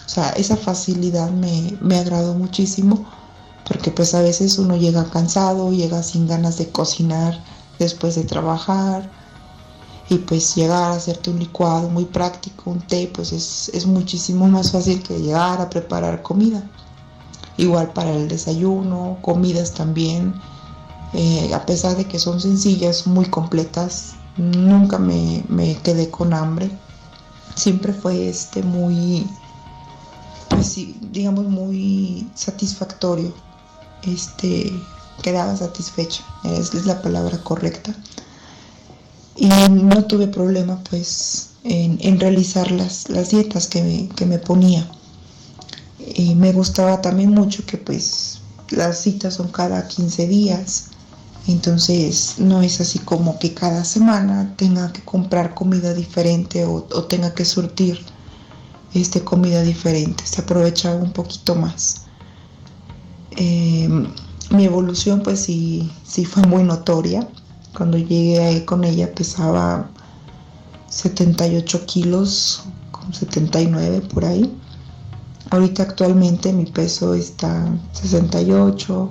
[0.06, 3.03] O sea, esa facilidad me, me agradó muchísimo
[3.67, 7.43] porque pues a veces uno llega cansado, llega sin ganas de cocinar
[7.80, 9.10] después de trabajar
[10.10, 14.48] y pues llegar a hacerte un licuado muy práctico, un té, pues es, es muchísimo
[14.48, 16.63] más fácil que llegar a preparar comida.
[17.58, 20.34] Igual para el desayuno, comidas también,
[21.13, 26.70] eh, a pesar de que son sencillas, muy completas, nunca me, me quedé con hambre.
[27.56, 29.28] Siempre fue este muy,
[30.50, 30.78] pues
[31.12, 33.34] digamos muy satisfactorio.
[34.04, 34.72] Este,
[35.22, 37.93] quedaba satisfecha, es la palabra correcta
[39.38, 44.39] y no tuve problema pues en, en realizar las, las, dietas que me, que me
[44.39, 44.89] ponía.
[46.15, 50.88] Y me gustaba también mucho que pues las citas son cada 15 días,
[51.47, 57.04] entonces no es así como que cada semana tenga que comprar comida diferente o, o
[57.04, 58.00] tenga que surtir
[58.93, 62.06] este, comida diferente, se aprovecha un poquito más.
[63.32, 63.88] Eh,
[64.50, 67.28] mi evolución pues sí, sí fue muy notoria
[67.78, 69.88] cuando llegué ahí con ella pesaba
[70.90, 74.52] 78 kilos, con 79 por ahí.
[75.52, 79.10] Ahorita actualmente mi peso está 68,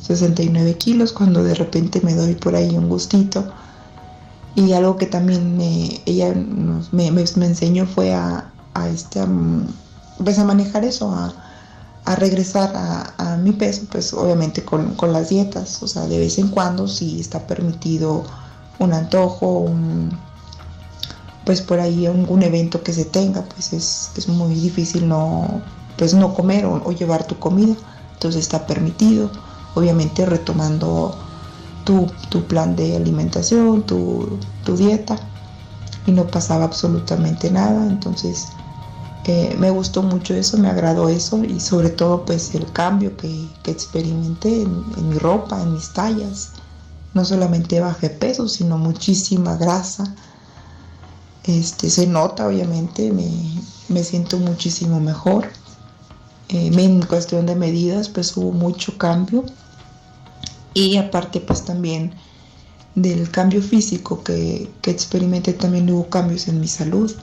[0.00, 3.44] 69 kilos, cuando de repente me doy por ahí un gustito.
[4.54, 6.34] Y algo que también me, ella
[6.90, 9.20] me, enseñó fue a, a, este,
[10.24, 11.34] pues a manejar eso, a,
[12.04, 16.38] a regresar a, mi peso, pues obviamente con, con, las dietas, o sea, de vez
[16.38, 18.24] en cuando si está permitido
[18.78, 20.10] un antojo, un,
[21.44, 25.62] pues por ahí un, evento que se tenga, pues es, es, muy difícil no,
[25.96, 27.74] pues no comer o, o, llevar tu comida,
[28.14, 29.30] entonces está permitido,
[29.74, 31.14] obviamente retomando
[31.84, 35.16] tu, tu plan de alimentación, tu, tu dieta,
[36.06, 38.48] y no pasaba absolutamente nada, entonces
[39.24, 43.48] eh, me gustó mucho eso, me agradó eso y sobre todo pues el cambio que,
[43.62, 46.52] que experimenté en, mi ropa, en mis tallas.
[47.14, 50.14] No solamente bajé peso, sino muchísima grasa.
[51.44, 53.28] Este, se nota obviamente, me,
[53.88, 55.48] me siento muchísimo mejor.
[56.48, 59.44] Eh, en cuestión de medidas pues hubo mucho cambio
[60.72, 62.14] y aparte pues también
[62.94, 67.14] del cambio físico que, que experimenté también hubo cambios en mi salud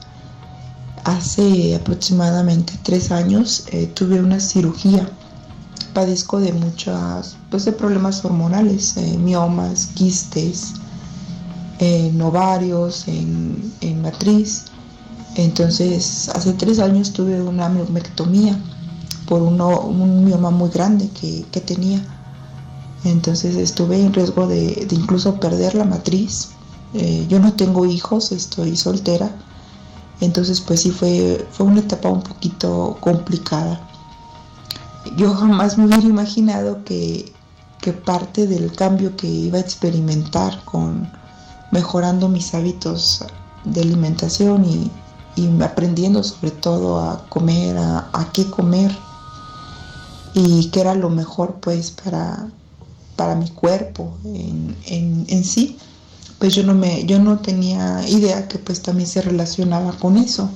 [1.06, 5.08] hace aproximadamente tres años eh, tuve una cirugía.
[5.94, 10.74] Padezco de muchas, pues de problemas hormonales, eh, miomas, quistes,
[11.78, 14.64] en ovarios, en, en, matriz.
[15.36, 18.58] Entonces, hace tres años tuve una miomectomía
[19.28, 22.02] por un mioma muy grande que, que, tenía.
[23.04, 26.48] Entonces estuve en riesgo de, de incluso perder la matriz.
[26.94, 29.30] Eh, yo no tengo hijos, estoy soltera
[30.20, 33.80] entonces pues sí fue, fue una etapa un poquito complicada.
[35.16, 37.32] Yo jamás me hubiera imaginado que,
[37.80, 41.10] que parte del cambio que iba a experimentar con
[41.70, 43.24] mejorando mis hábitos
[43.64, 44.90] de alimentación y,
[45.36, 48.96] y aprendiendo sobre todo a comer, a, qué comer
[50.34, 52.48] y qué era lo mejor pues para,
[53.16, 54.76] para mi cuerpo en,
[55.28, 55.78] en sí
[56.38, 60.50] pues yo no me, yo no tenía idea que pues también se relacionaba con eso.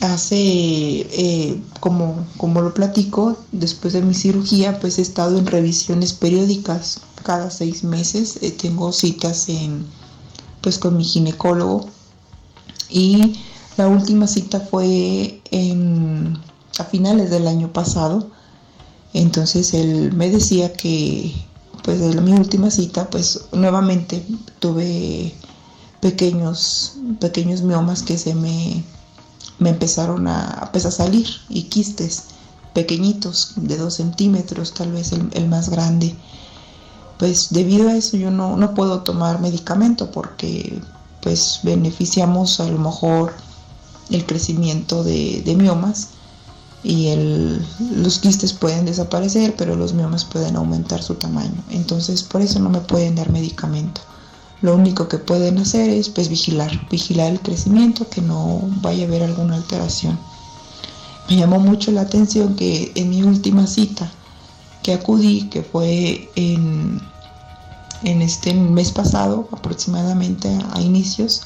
[0.00, 6.12] Hace, eh, como, como lo platico, después de mi cirugía, pues he estado en revisiones
[6.12, 8.38] periódicas cada seis meses.
[8.42, 9.86] Eh, tengo citas en,
[10.60, 11.86] pues con mi ginecólogo
[12.88, 13.36] y
[13.76, 15.40] la última cita fue
[16.78, 18.30] a finales del año pasado.
[19.12, 21.34] Entonces él me decía que
[21.86, 24.26] pues de mi última cita, pues nuevamente
[24.58, 25.32] tuve
[26.00, 28.82] pequeños, pequeños miomas que se me,
[29.60, 32.24] me empezaron a, pues, a salir y quistes
[32.74, 36.16] pequeñitos de dos centímetros, tal vez el, el, más grande.
[37.20, 40.82] Pues debido a eso yo no, no puedo tomar medicamento porque
[41.22, 43.32] pues beneficiamos a lo mejor
[44.10, 46.08] el crecimiento de miomas
[46.86, 51.64] y el, los quistes pueden desaparecer, pero los miomas pueden aumentar su tamaño.
[51.70, 54.00] Entonces, por eso no me pueden dar medicamento.
[54.62, 59.08] Lo único que pueden hacer es pues vigilar, vigilar el crecimiento, que no vaya a
[59.08, 60.16] haber alguna alteración.
[61.28, 64.08] Me llamó mucho la atención que en mi última cita
[64.84, 67.02] que acudí, que fue en,
[68.04, 71.42] en este mes pasado, aproximadamente a inicios,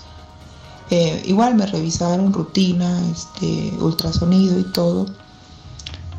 [0.91, 5.07] eh, igual me revisaron rutina, este, ultrasonido y todo.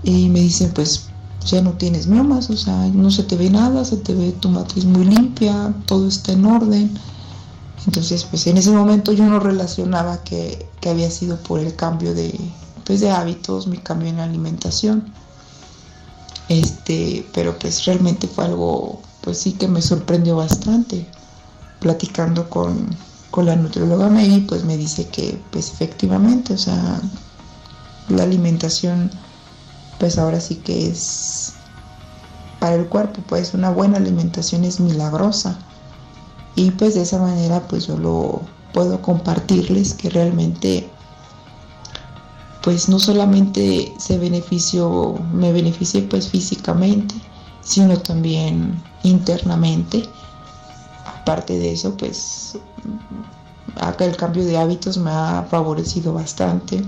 [0.03, 1.09] Y me dicen, pues
[1.45, 4.49] ya no tienes miomas, o sea, no se te ve nada, se te ve tu
[4.49, 6.97] matriz muy limpia, todo está en orden.
[7.85, 12.13] Entonces, pues en ese momento yo no relacionaba que, que había sido por el cambio
[12.13, 12.37] de,
[12.85, 15.11] pues, de hábitos, mi cambio en alimentación.
[16.47, 21.07] Este, pero pues realmente fue algo, pues sí que me sorprendió bastante.
[21.79, 22.95] Platicando con,
[23.31, 27.01] con la nutrióloga Mary, pues me dice que pues efectivamente, o sea,
[28.09, 29.09] la alimentación
[30.01, 31.53] pues ahora sí que es
[32.59, 35.59] para el cuerpo, pues una buena alimentación es milagrosa.
[36.55, 38.41] Y pues de esa manera pues yo lo
[38.73, 40.89] puedo compartirles que realmente
[42.63, 47.13] pues no solamente se beneficio, me beneficie pues físicamente,
[47.61, 50.01] sino también internamente.
[51.05, 52.57] Aparte de eso, pues
[53.79, 56.83] acá el cambio de hábitos me ha favorecido bastante.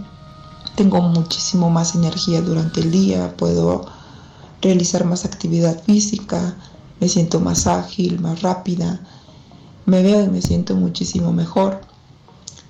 [0.76, 3.86] Tengo muchísimo más energía durante el día, puedo
[4.62, 6.56] realizar más actividad física,
[7.00, 9.02] me siento más ágil, más rápida,
[9.86, 11.82] me veo y me siento muchísimo mejor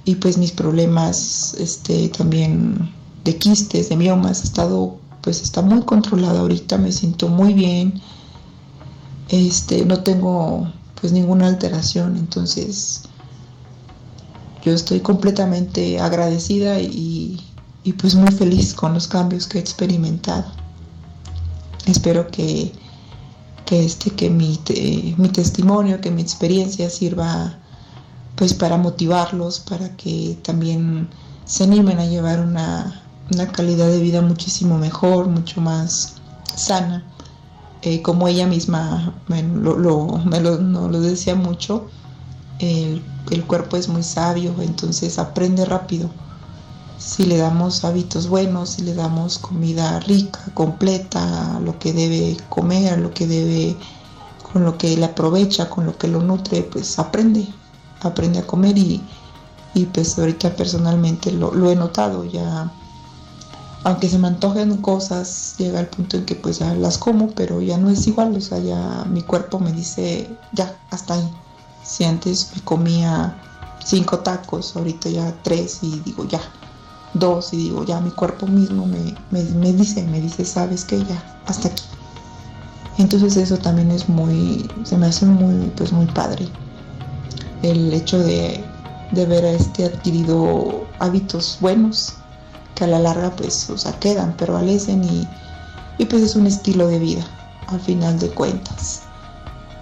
[0.06, 2.92] y pues mis problemas este también
[3.24, 8.02] de quistes, de miomas, estado pues está muy controlado ahorita, me siento muy bien.
[9.30, 13.04] Este, no tengo pues ninguna alteración, entonces
[14.63, 17.39] yo estoy completamente agradecida y,
[17.84, 20.46] y pues muy feliz con los cambios que he experimentado.
[21.86, 22.72] Espero que,
[23.65, 24.60] que, este, que mi,
[25.17, 27.58] mi testimonio, que mi experiencia sirva
[28.36, 31.10] pues para motivarlos, para que también
[31.46, 33.02] se animen a llevar una,
[33.52, 36.15] calidad de vida muchísimo mejor, mucho más
[36.56, 37.04] sana.
[37.82, 39.76] Eh, como ella misma me lo,
[40.26, 41.88] me lo, decía mucho,
[42.60, 46.10] el, el, cuerpo es muy sabio, entonces aprende rápido.
[47.06, 52.98] Si le damos hábitos buenos, si le damos comida rica, completa, lo que debe comer,
[52.98, 53.76] lo que debe,
[54.54, 57.46] con lo que le aprovecha, con lo que lo nutre, pues aprende,
[58.02, 59.04] aprende a comer y,
[59.94, 62.72] pues ahorita personalmente lo, he notado ya
[63.84, 67.60] aunque se me antojen cosas, llega el punto en que pues ya las como, pero
[67.60, 71.30] ya no es igual, o sea, ya mi cuerpo me dice, ya, hasta ahí.
[71.84, 73.36] Si antes me comía
[73.84, 76.39] cinco tacos, ahorita ya tres y digo, ya,
[77.13, 81.23] dos y digo, ya mi cuerpo mismo me, me dice, me dice, sabes que ya,
[81.45, 81.84] hasta aquí.
[82.97, 86.47] Entonces eso también es muy, se me hace muy, pues muy padre.
[87.62, 88.63] El hecho de,
[89.12, 92.15] ver a este adquirido hábitos buenos
[92.73, 95.28] que a la larga pues o sea quedan prevalecen y,
[95.99, 97.23] y pues es un estilo de vida
[97.67, 99.02] al final de cuentas.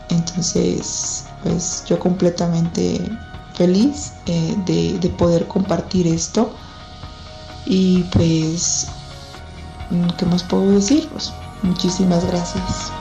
[0.09, 3.09] Entonces pues yo completamente
[3.53, 6.53] feliz eh, de, de, poder compartir esto
[7.65, 8.87] y pues
[10.17, 12.91] qué más puedo decir pues muchísimas gracias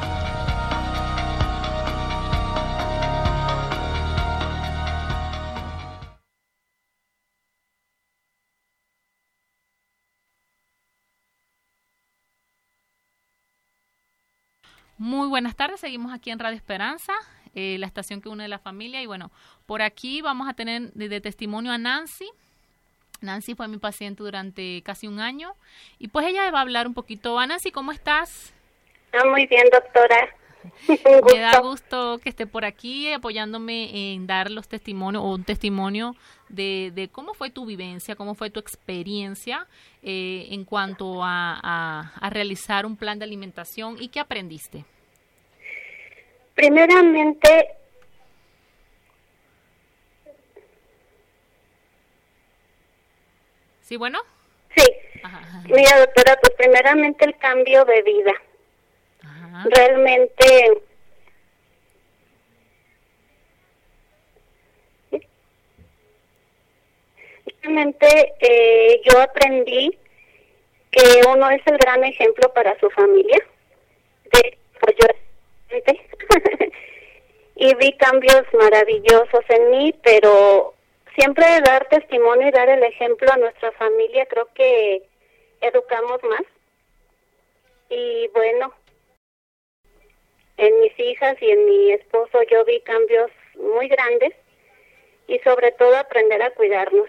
[15.01, 17.15] Muy buenas tardes, seguimos aquí en Radio Esperanza,
[17.55, 19.01] eh, la estación que une la familia.
[19.01, 19.33] Y bueno,
[19.65, 22.29] por aquí vamos a tener de, testimonio a Nancy.
[23.21, 25.55] Nancy fue mi paciente durante casi un año
[25.99, 27.39] y pues ella va a hablar un poquito.
[27.39, 28.53] A Nancy, ¿cómo estás?
[29.13, 30.29] Ah, muy bien, doctora.
[31.35, 36.17] Me da gusto que esté por aquí apoyándome en dar los testimonios o un testimonio
[36.49, 39.67] de, de cómo fue tu vivencia, cómo fue tu experiencia
[40.03, 44.85] eh, en cuanto a, a, realizar un plan de alimentación y qué aprendiste.
[46.55, 47.69] Primeramente,
[53.91, 54.21] ¿Sí, bueno?
[54.77, 54.85] Sí.
[55.65, 58.33] Mira, doctora, pues primeramente el cambio de vida
[59.65, 60.81] realmente
[67.63, 69.99] realmente eh, yo aprendí
[70.93, 73.45] que uno es el gran ejemplo para su familia
[74.33, 74.95] de pues
[77.57, 80.75] y vi cambios maravillosos en mí pero
[81.15, 85.03] siempre dar testimonio y dar el ejemplo a nuestra familia creo que
[85.61, 86.43] educamos más
[87.89, 88.73] y bueno
[90.57, 94.35] en mis hijas y en mi esposo yo vi cambios muy grandes
[95.27, 97.09] y sobre todo aprender a cuidarnos,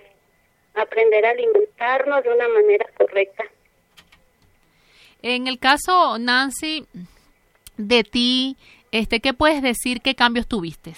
[0.75, 3.43] aprender a alimentarnos de una manera correcta.
[5.21, 6.85] En el caso, Nancy,
[7.77, 8.57] de ti,
[8.91, 10.01] Este, ¿qué puedes decir?
[10.01, 10.93] ¿Qué cambios tuviste?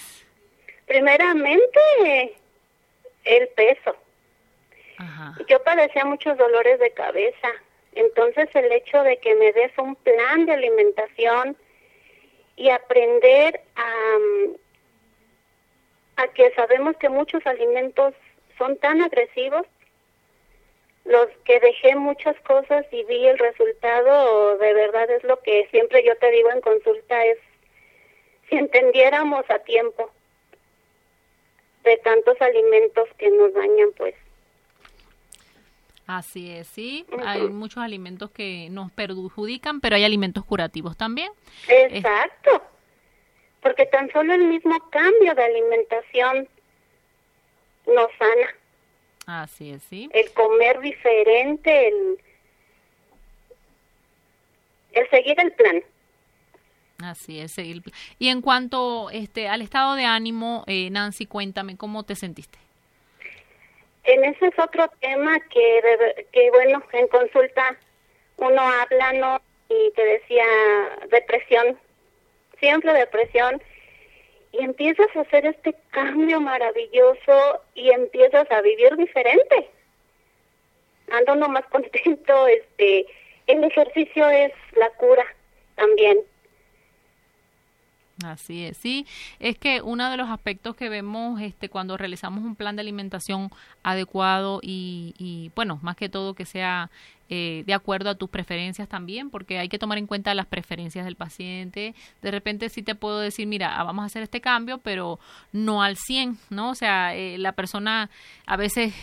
[0.86, 2.36] Primeramente,
[3.24, 3.96] el peso.
[5.48, 7.48] Yo padecía muchos dolores de cabeza.
[7.94, 11.56] Entonces el hecho de que me des un plan de alimentación
[12.56, 14.16] y aprender a,
[16.22, 18.14] a que sabemos que muchos alimentos
[18.58, 19.66] son tan agresivos,
[21.04, 26.02] los que dejé muchas cosas y vi el resultado, de verdad es lo que siempre
[26.04, 27.38] yo te digo en consulta, es
[28.48, 30.10] si entendiéramos a tiempo
[31.84, 34.14] de tantos alimentos que nos dañan, pues
[36.06, 37.06] Así es, sí.
[37.24, 41.32] Hay muchos alimentos que nos perjudican, pero hay alimentos curativos también.
[41.66, 42.62] Exacto.
[43.62, 46.46] Porque tan solo el mismo cambio de alimentación
[47.86, 48.54] nos sana.
[49.42, 50.10] Así es, sí.
[50.12, 52.18] El comer diferente, el,
[54.92, 55.82] el seguir el plan.
[57.02, 57.82] Así es, seguir.
[58.18, 62.58] Y en cuanto este al estado de ánimo, eh, Nancy, cuéntame cómo te sentiste.
[64.04, 65.80] En ese es otro tema que,
[66.30, 67.76] que bueno, en consulta
[68.36, 69.40] uno habla, ¿no?
[69.68, 70.44] Y te decía
[71.10, 71.78] depresión,
[72.60, 73.62] siempre depresión,
[74.52, 79.70] y empiezas a hacer este cambio maravilloso y empiezas a vivir diferente.
[81.10, 83.06] Ando más contento, este,
[83.46, 85.24] el ejercicio es la cura
[85.74, 86.18] también.
[88.22, 89.06] Así es, sí,
[89.40, 93.50] es que uno de los aspectos que vemos este, cuando realizamos un plan de alimentación
[93.82, 96.90] adecuado y, y bueno, más que todo que sea
[97.30, 101.06] eh, de acuerdo a tus preferencias también, porque hay que tomar en cuenta las preferencias
[101.06, 101.94] del paciente.
[102.20, 105.18] De repente sí te puedo decir, mira, ah, vamos a hacer este cambio, pero
[105.50, 106.70] no al 100, ¿no?
[106.70, 108.10] O sea, eh, la persona
[108.46, 108.94] a veces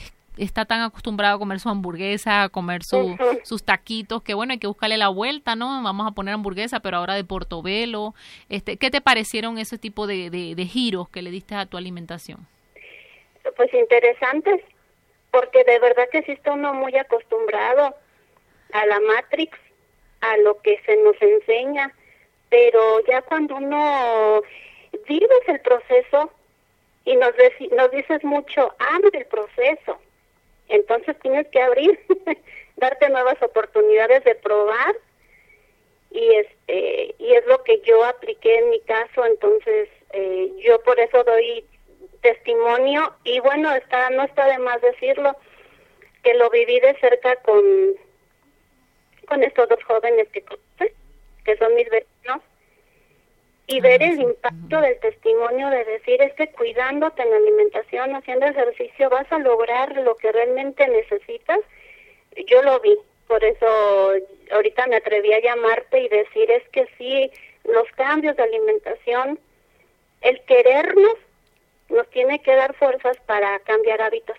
[0.43, 4.59] está tan acostumbrado a comer su hamburguesa, a comer su, sus taquitos, que bueno, hay
[4.59, 5.81] que buscarle la vuelta, ¿no?
[5.83, 8.15] Vamos a poner hamburguesa, pero ahora de portobelo.
[8.49, 12.47] Este, ¿Qué te parecieron ese tipo de, de, giros que le diste a tu alimentación?
[13.55, 14.61] Pues interesantes,
[15.29, 17.95] porque de verdad que sí está uno muy acostumbrado
[18.73, 19.57] a la Matrix,
[20.21, 21.93] a lo que se nos enseña,
[22.49, 24.41] pero ya cuando uno
[25.07, 26.31] vives el proceso
[27.05, 27.33] y nos,
[27.75, 29.99] nos dices mucho, ama el proceso,
[30.71, 31.99] entonces tienes que abrir,
[32.77, 34.95] darte nuevas oportunidades de probar.
[36.11, 40.99] Y este y es lo que yo apliqué en mi caso, entonces eh, yo por
[40.99, 41.65] eso doy
[42.21, 43.13] testimonio.
[43.23, 45.35] Y bueno, está no está de más decirlo
[46.23, 47.63] que lo viví de cerca con
[49.27, 50.43] con estos dos jóvenes que
[51.45, 52.10] que son mis vecinos
[53.71, 58.45] y ver el impacto del testimonio de decir es que cuidándote en la alimentación, haciendo
[58.45, 61.59] ejercicio, vas a lograr lo que realmente necesitas.
[62.47, 62.97] Yo lo vi,
[63.27, 63.65] por eso
[64.51, 67.31] ahorita me atreví a llamarte y decir es que sí,
[67.63, 69.39] los cambios de alimentación,
[70.19, 71.15] el querernos
[71.89, 74.37] nos tiene que dar fuerzas para cambiar hábitos.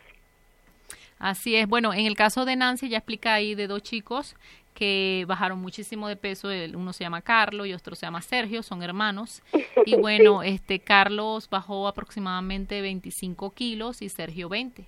[1.18, 1.68] Así es.
[1.68, 4.35] Bueno, en el caso de Nancy ya explica ahí de dos chicos
[4.74, 6.48] que bajaron muchísimo de peso.
[6.74, 9.42] uno se llama Carlos y otro se llama Sergio, son hermanos.
[9.84, 14.86] Y bueno, este Carlos bajó aproximadamente 25 kilos y Sergio 20.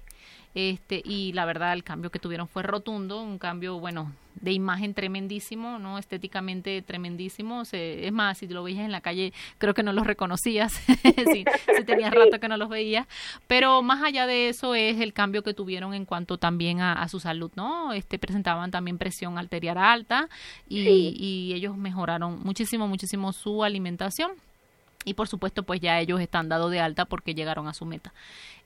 [0.55, 4.95] Este, y la verdad el cambio que tuvieron fue rotundo, un cambio, bueno, de imagen
[4.95, 5.99] tremendísimo, ¿no?
[5.99, 7.63] Estéticamente tremendísimo.
[7.73, 10.73] es más, si lo veías en la calle, creo que no los reconocías,
[11.33, 11.45] si,
[11.77, 13.07] si, tenías rato que no los veías.
[13.47, 17.21] Pero más allá de eso es el cambio que tuvieron en cuanto también a, su
[17.21, 17.93] salud, ¿no?
[17.93, 20.29] Este, presentaban también presión arterial alta
[20.69, 24.33] y, y ellos mejoraron muchísimo, muchísimo su alimentación
[25.05, 28.13] y por supuesto pues ya ellos están dados de alta porque llegaron a su meta.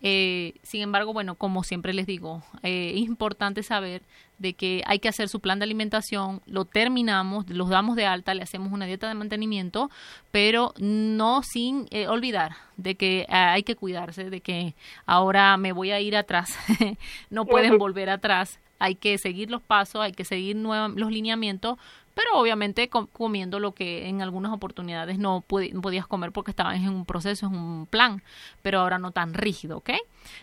[0.01, 4.03] Eh, sin embargo, bueno, como siempre les digo, eh, es importante saber
[4.39, 8.35] de que hay que hacer su plan de alimentación, lo terminamos, los damos de alta,
[8.35, 9.91] le hacemos una dieta de mantenimiento,
[10.31, 14.77] pero no sin eh, olvidar de que hay que cuidarse, de que
[15.07, 16.57] ahora me voy a ir atrás,
[17.31, 21.79] no pueden volver atrás, hay que seguir los pasos, hay que seguir los lineamientos,
[22.19, 27.07] pero obviamente comiendo lo que en algunas oportunidades no, podías comer porque estabas en un
[27.07, 28.25] proceso, en un plan,
[28.61, 29.91] pero ahora no tan rígido, ¿ok?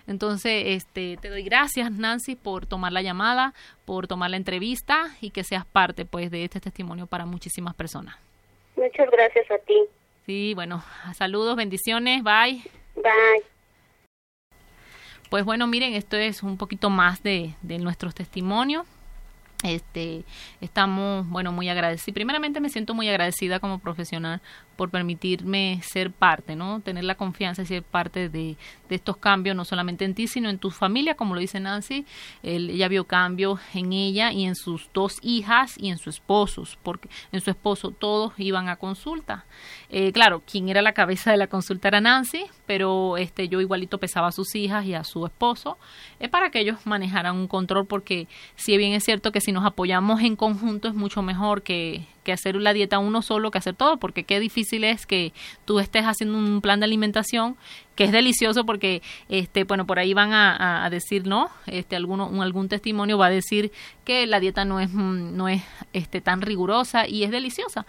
[0.07, 3.53] Entonces, este, te doy gracias, Nancy, por tomar la llamada,
[3.83, 8.15] por tomar la entrevista y que seas parte, pues, de este testimonio para muchísimas personas.
[8.77, 9.83] Muchas gracias a ti.
[10.25, 10.81] Sí, bueno,
[11.13, 12.63] saludos, bendiciones, bye.
[12.95, 13.43] Bye.
[15.29, 18.87] Pues bueno, miren, esto es un poquito más de, de nuestros testimonios.
[19.63, 20.23] Este,
[20.61, 22.13] estamos, bueno, muy agradecidos.
[22.13, 24.41] Primeramente me siento muy agradecida como profesional
[24.75, 26.79] por permitirme ser parte, ¿no?
[26.81, 28.57] Tener la confianza y ser parte de,
[28.89, 32.05] de estos cambios, no solamente en ti, sino en tu familia, como lo dice Nancy.
[32.43, 37.09] ella vio cambios en ella y en sus dos hijas y en su esposo, porque
[37.31, 39.45] en su esposo todos iban a consulta.
[39.89, 43.97] Eh, claro, quien era la cabeza de la consulta era Nancy, pero este yo igualito
[43.97, 45.77] pesaba a sus hijas y a su esposo
[46.19, 49.65] es para que ellos manejaran un control, porque si bien es cierto que si nos
[49.65, 53.75] apoyamos en conjunto es mucho mejor que, que hacer la dieta uno solo que hacer
[53.75, 55.31] todo, porque qué difícil es que
[55.63, 57.55] tú estés haciendo un plan de alimentación
[57.95, 62.67] que es delicioso porque este bueno por ahí van a, decir no este alguno algún
[62.67, 63.71] testimonio va a decir
[64.03, 65.63] que la dieta no es no es
[65.93, 67.85] este tan rigurosa y es deliciosa.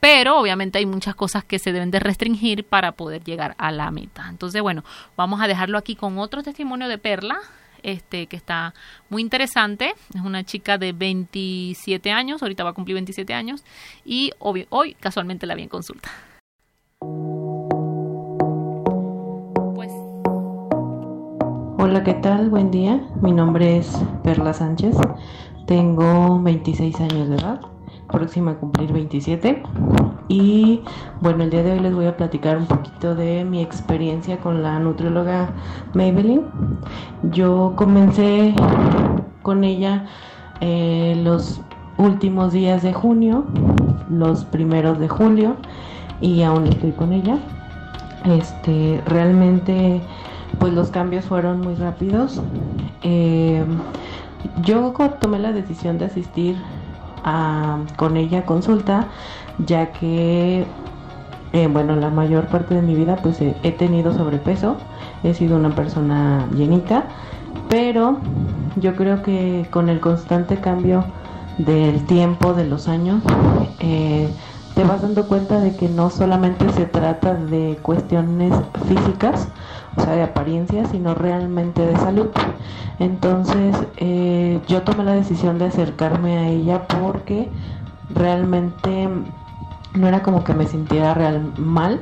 [0.00, 3.90] Pero obviamente hay muchas cosas que se deben de restringir para poder llegar a la
[3.90, 4.26] meta.
[4.28, 4.84] Entonces, bueno,
[5.16, 7.40] vamos a dejarlo aquí con otro testimonio de Perla,
[7.82, 8.74] este que está
[9.08, 9.94] muy interesante.
[10.14, 13.64] Es una chica de 27 años, ahorita va a cumplir 27 años
[14.04, 16.10] y hoy, casualmente la vi en consulta.
[19.74, 19.92] Pues
[21.78, 22.50] Hola, ¿qué tal?
[22.50, 23.00] Buen día.
[23.22, 23.90] Mi nombre es
[24.22, 24.96] Perla Sánchez.
[25.66, 27.60] Tengo 26 años de edad
[28.08, 29.62] próxima a cumplir 27.
[30.28, 30.82] Y
[31.20, 34.62] bueno, el día de hoy les voy a platicar un poquito de mi experiencia con
[34.62, 35.50] la nutrióloga
[35.94, 36.42] Maybelline.
[37.30, 38.54] Yo comencé
[39.42, 40.06] con ella
[40.60, 41.60] eh, los
[41.96, 43.44] últimos días de junio,
[44.10, 45.56] los primeros de julio,
[46.20, 47.38] y aún estoy con ella.
[48.24, 50.00] Este, realmente,
[50.58, 52.42] pues los cambios fueron muy rápidos.
[53.02, 53.64] Eh,
[54.62, 56.56] yo tomé la decisión de asistir
[57.96, 59.08] con ella consulta,
[59.66, 60.64] ya que,
[61.52, 64.76] eh, bueno, la mayor parte de mi vida pues he, tenido sobrepeso,
[65.22, 67.04] he sido una persona llenita,
[67.68, 68.18] pero
[68.76, 71.04] yo creo que con el constante cambio
[71.58, 73.22] del tiempo, de los años,
[73.80, 74.28] eh,
[74.74, 78.54] te vas dando cuenta de que no solamente se trata de cuestiones
[78.86, 79.48] físicas,
[79.98, 82.28] o sea, de apariencia, sino realmente de salud.
[82.98, 87.50] Entonces, eh, yo tomé la decisión de acercarme a ella porque
[88.10, 89.08] realmente
[89.94, 92.00] no era como que me sintiera real mal,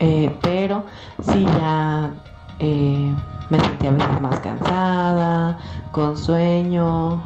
[0.00, 0.84] eh, pero
[1.20, 2.10] sí ya
[2.58, 3.12] eh,
[3.50, 5.58] me sentía a veces más cansada,
[5.90, 7.22] con sueño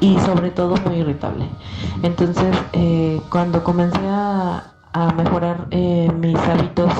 [0.00, 1.46] y sobre todo muy irritable.
[2.02, 2.56] Entonces,
[3.28, 6.90] cuando comencé a, a mejorar mis hábitos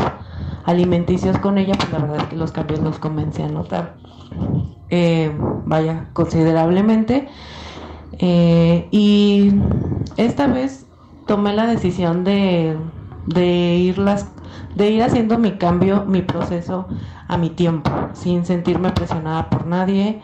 [0.64, 3.96] alimenticios con ella, pues la verdad es que los cambios los comencé a notar.
[4.90, 5.32] Eh,
[5.66, 7.28] vaya, considerablemente.
[8.18, 9.52] Eh, y
[10.16, 10.86] esta vez
[11.26, 12.76] tomé la decisión de,
[13.26, 14.30] de, irlas,
[14.74, 16.86] de ir haciendo mi cambio, mi proceso
[17.28, 20.20] a mi tiempo, sin sentirme presionada por nadie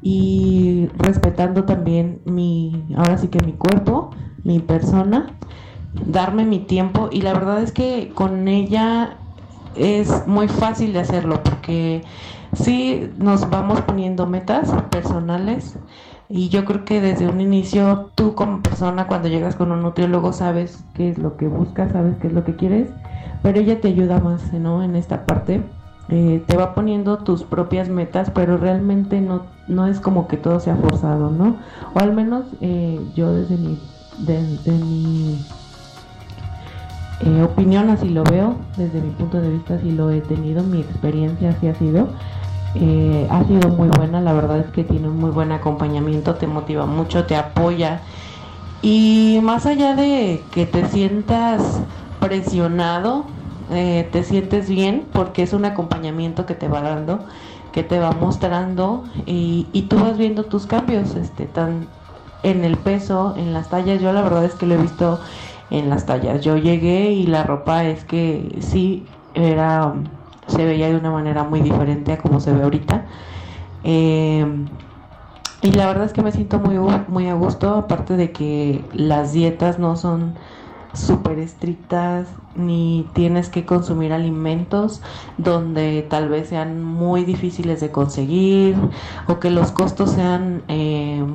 [0.00, 4.10] y respetando también mi, ahora sí que mi cuerpo,
[4.44, 5.34] mi persona,
[6.06, 9.18] darme mi tiempo y la verdad es que con ella
[9.76, 12.02] es muy fácil de hacerlo porque
[12.54, 15.76] sí nos vamos poniendo metas personales
[16.28, 20.32] y yo creo que desde un inicio tú como persona cuando llegas con un nutriólogo
[20.32, 22.88] sabes qué es lo que buscas, sabes qué es lo que quieres,
[23.42, 24.82] pero ella te ayuda más ¿no?
[24.82, 25.62] en esta parte.
[26.10, 30.60] Eh, te va poniendo tus propias metas, pero realmente no, no es como que todo
[30.60, 31.56] sea forzado, ¿no?
[31.94, 33.78] O al menos eh, yo desde mi,
[34.18, 35.38] desde mi
[37.24, 40.80] eh, opinión, así lo veo, desde mi punto de vista, así lo he tenido, mi
[40.80, 42.08] experiencia así ha sido.
[42.74, 46.46] Eh, ha sido muy buena, la verdad es que tiene un muy buen acompañamiento, te
[46.46, 48.00] motiva mucho, te apoya.
[48.82, 51.80] Y más allá de que te sientas
[52.20, 53.24] presionado,
[53.70, 57.20] eh, te sientes bien porque es un acompañamiento que te va dando,
[57.72, 61.86] que te va mostrando y, y tú vas viendo tus cambios, este, tan
[62.42, 64.00] en el peso, en las tallas.
[64.00, 65.18] Yo la verdad es que lo he visto
[65.70, 66.42] en las tallas.
[66.42, 69.94] Yo llegué y la ropa es que sí era
[70.46, 73.04] se veía de una manera muy diferente a como se ve ahorita.
[73.82, 74.66] Em,
[75.62, 76.76] y la verdad es que me siento muy,
[77.08, 80.34] muy a gusto, aparte de que las dietas no son
[80.92, 85.00] súper estrictas, ni tienes que consumir alimentos
[85.38, 88.76] donde tal vez sean muy difíciles de conseguir
[89.26, 91.26] o que los costos sean em,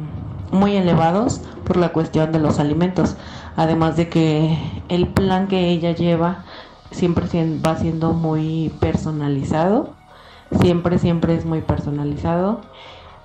[0.52, 3.18] muy elevados por la cuestión de los alimentos.
[3.60, 4.58] Además de que
[4.88, 6.46] el plan que ella lleva
[6.92, 7.26] siempre
[7.60, 9.90] va siendo muy personalizado,
[10.62, 12.62] siempre, siempre es muy personalizado.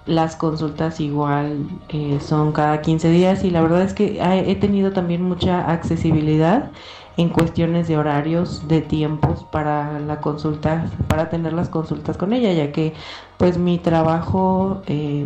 [0.06, 4.90] Las consultas igual eh, son cada 15 días y la verdad es que he tenido
[4.90, 6.72] también mucha accesibilidad
[7.16, 12.52] en cuestiones de horarios, de tiempos para la consulta, para tener las consultas con ella,
[12.52, 12.92] ya que
[13.36, 15.22] pues mi trabajo eh,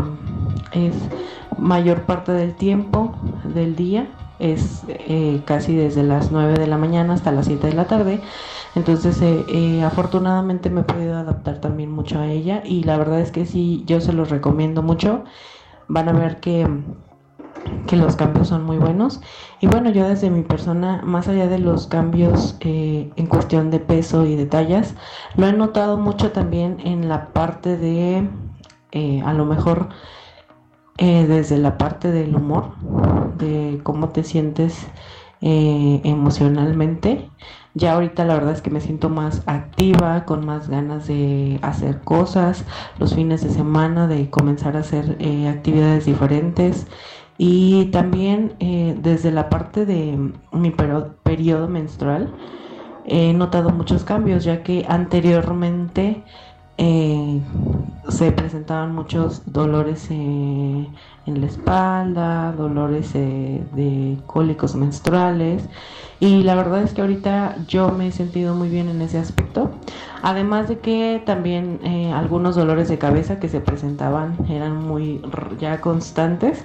[0.72, 0.92] es
[1.56, 3.14] mayor parte del tiempo
[3.54, 4.06] del día
[4.38, 8.20] es eh, casi desde las 9 de la mañana hasta las 7 de la tarde.
[8.74, 13.20] Entonces, eh, eh, afortunadamente me he podido adaptar también mucho a ella y la verdad
[13.20, 15.24] es que sí, yo se los recomiendo mucho.
[15.88, 16.68] Van a ver que,
[17.86, 19.20] que los cambios son muy buenos.
[19.60, 24.26] Y bueno, yo desde mi persona, más allá de los cambios en cuestión de peso
[24.26, 24.94] y de tallas,
[25.36, 28.28] lo he notado mucho también en la parte de,
[29.24, 29.88] a lo mejor,
[30.98, 32.74] eh, desde la parte del humor,
[33.38, 34.86] de cómo te sientes
[35.40, 37.30] eh, emocionalmente.
[37.74, 42.00] Ya ahorita la verdad es que me siento más activa, con más ganas de hacer
[42.00, 42.64] cosas,
[42.98, 46.86] los fines de semana, de comenzar a hacer eh, actividades diferentes.
[47.38, 48.56] Y también
[49.00, 52.34] desde la parte de mi periodo menstrual
[53.08, 56.24] he notado muchos cambios, ya que anteriormente
[56.80, 57.40] eh,
[58.08, 60.86] se presentaban muchos dolores eh,
[61.26, 65.64] en la espalda, dolores eh, de cólicos menstruales
[66.20, 69.72] y la verdad es que ahorita yo me he sentido muy bien en ese aspecto.
[70.22, 71.80] Además de que también
[72.14, 75.20] algunos dolores de cabeza que se presentaban eran muy
[75.60, 76.64] ya constantes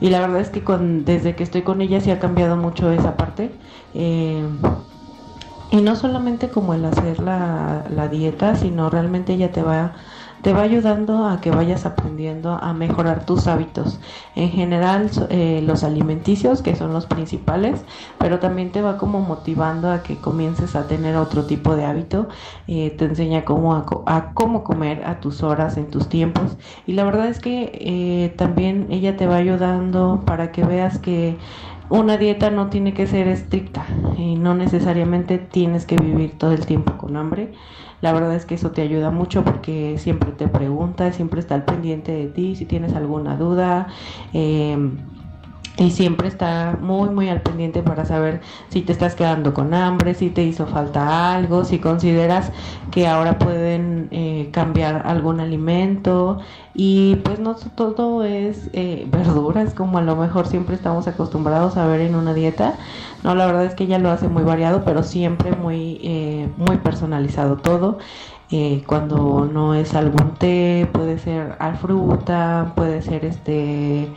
[0.00, 2.90] y la verdad es que con, desde que estoy con ella sí ha cambiado mucho
[2.90, 3.50] esa parte.
[5.70, 9.94] Y no solamente como el hacer la, la dieta, sino realmente ella te va
[10.42, 14.00] te va ayudando a que vayas aprendiendo a mejorar tus hábitos.
[14.34, 17.84] En general, eh, los alimenticios, que son los principales,
[18.18, 22.28] pero también te va como motivando a que comiences a tener otro tipo de hábito.
[22.68, 26.56] Eh, te enseña cómo a, cómo comer a tus horas, en tus tiempos.
[26.86, 31.36] Y la verdad es que eh, también ella te va ayudando para que veas que
[31.90, 33.84] una dieta no tiene que ser estricta
[34.16, 37.52] y no necesariamente tienes que vivir todo el tiempo con hambre.
[38.00, 41.64] La verdad es que eso te ayuda mucho porque siempre te pregunta, siempre está al
[41.64, 43.88] pendiente de ti, si tienes alguna duda.
[44.32, 44.78] Eh,
[45.80, 50.12] y siempre está muy muy al pendiente para saber si te estás quedando con hambre,
[50.12, 52.52] si te hizo falta algo, si consideras
[52.90, 56.38] que ahora pueden eh, cambiar algún alimento
[56.74, 61.86] y pues no todo es eh, verduras como a lo mejor siempre estamos acostumbrados a
[61.86, 62.74] ver en una dieta.
[63.24, 66.76] No, la verdad es que ella lo hace muy variado, pero siempre muy eh, muy
[66.76, 67.98] personalizado todo.
[68.86, 74.08] cuando no es algún té, puede ser fruta, puede ser este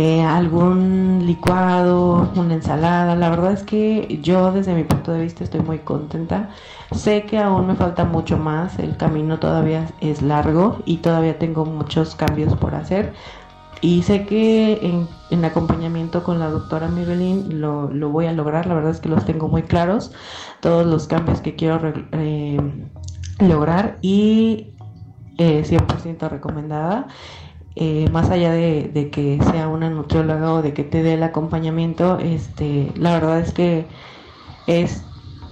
[0.00, 3.16] eh, algún licuado, una ensalada.
[3.16, 6.50] La verdad es que yo desde mi punto de vista estoy muy contenta.
[6.92, 11.64] Sé que aún me falta mucho más, el camino todavía es largo y todavía tengo
[11.64, 13.12] muchos cambios por hacer.
[13.80, 18.92] Y sé que en, acompañamiento con la doctora Mirelin lo, voy a lograr, la verdad
[18.92, 20.12] es que los tengo muy claros,
[20.60, 22.60] todos los cambios que quiero eh,
[23.40, 24.74] lograr y
[25.38, 27.08] 100% eh, recomendada.
[27.80, 32.18] Eh, más allá de, que sea una nutrióloga o de que te dé el acompañamiento,
[32.18, 33.86] este, la verdad es que
[34.66, 35.04] es,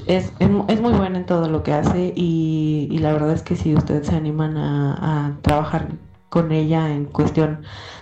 [0.08, 3.76] es, es muy buena en todo lo que hace y, la verdad es que si
[3.76, 5.86] ustedes se animan a, trabajar
[6.28, 7.60] con ella en cuestión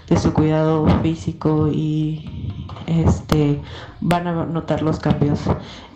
[0.08, 2.56] de su cuidado físico y
[2.86, 3.60] este
[4.00, 5.40] van a notar los cambios.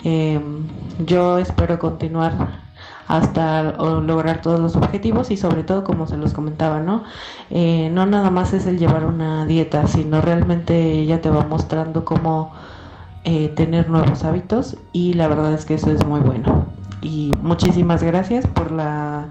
[0.05, 0.67] Em,
[1.07, 2.68] yo espero continuar
[3.09, 7.05] hasta lograr todos los objetivos y sobre todo como se los comentaba, ¿no?
[7.51, 12.05] Eh, no nada más es el llevar una dieta, sino realmente ella te va mostrando
[12.05, 12.53] cómo
[13.25, 16.67] eh, tener nuevos hábitos y la verdad es que eso es muy bueno.
[17.01, 19.29] Y muchísimas gracias por la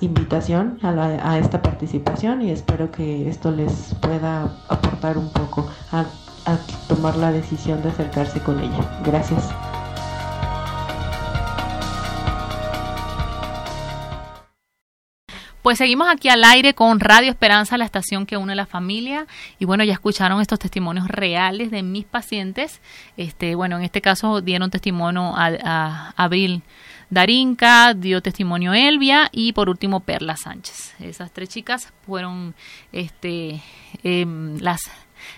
[0.00, 6.06] invitación a, a esta participación y espero que esto les pueda aportar un poco a,
[6.46, 6.56] a
[6.88, 9.00] tomar la decisión de acercarse con ella.
[9.04, 9.50] Gracias.
[15.68, 19.26] Pues seguimos aquí al aire con Radio Esperanza, la estación que une a la familia.
[19.58, 22.80] Y bueno, ya escucharon estos testimonios reales de mis pacientes.
[23.18, 26.62] Este, bueno, en este caso dieron testimonio a, a Abril
[27.10, 30.94] Darinka, dio testimonio Elvia y por último Perla Sánchez.
[31.00, 32.54] Esas tres chicas fueron
[32.92, 33.62] este,
[34.02, 34.80] em, las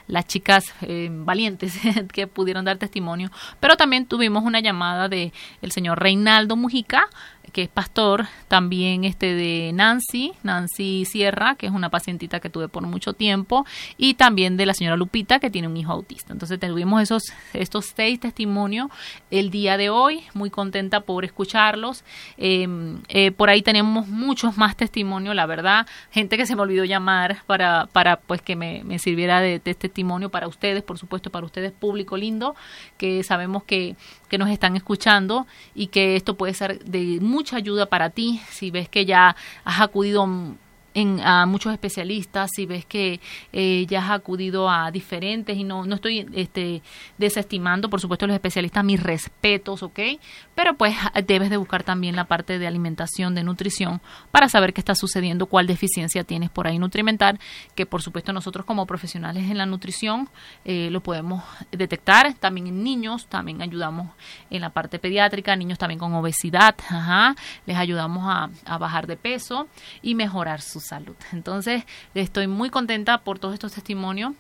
[0.07, 1.75] las chicas em, valientes
[2.13, 7.09] que pudieron dar testimonio, pero también tuvimos una llamada de el señor Reinaldo Mujica,
[7.51, 12.69] que es pastor, también este de Nancy, Nancy Sierra, que es una pacientita que tuve
[12.69, 16.33] por mucho tiempo, y también de la señora Lupita, que tiene un hijo autista.
[16.33, 18.89] Entonces tuvimos esos, estos seis testimonios
[19.31, 22.05] el día de hoy, muy contenta por escucharlos.
[22.37, 26.85] Em, eh, por ahí tenemos muchos más testimonios, la verdad, gente que se me olvidó
[26.85, 31.31] llamar para, para pues que me, me sirviera de, de testimonio para ustedes, por supuesto,
[31.31, 32.55] para ustedes, público lindo,
[32.97, 33.97] que sabemos que
[34.31, 38.41] que nos están escuchando y que esto puede ser de mucha ayuda para ti.
[38.49, 40.27] Si ves que ya has acudido
[40.95, 43.21] en, a muchos especialistas, si ves que
[43.53, 46.83] eh, ya has acudido a diferentes y no, no estoy este,
[47.19, 50.01] desestimando, por supuesto, los especialistas, mis respetos, ¿ok?
[50.55, 54.81] Pero pues debes de buscar también la parte de alimentación, de nutrición, para saber qué
[54.81, 57.39] está sucediendo, cuál deficiencia tienes por ahí nutrimental,
[57.75, 60.29] que por supuesto nosotros como profesionales en la nutrición
[60.65, 64.09] eh, lo podemos detectar, también en niños, también ayudamos
[64.51, 67.37] en la parte pediátrica, niños también con obesidad, ajá,
[67.67, 69.69] les ayudamos a, a bajar de peso
[70.03, 71.17] y mejorar su salud.
[71.33, 74.33] Entonces, estoy muy contenta por todos estos testimonios.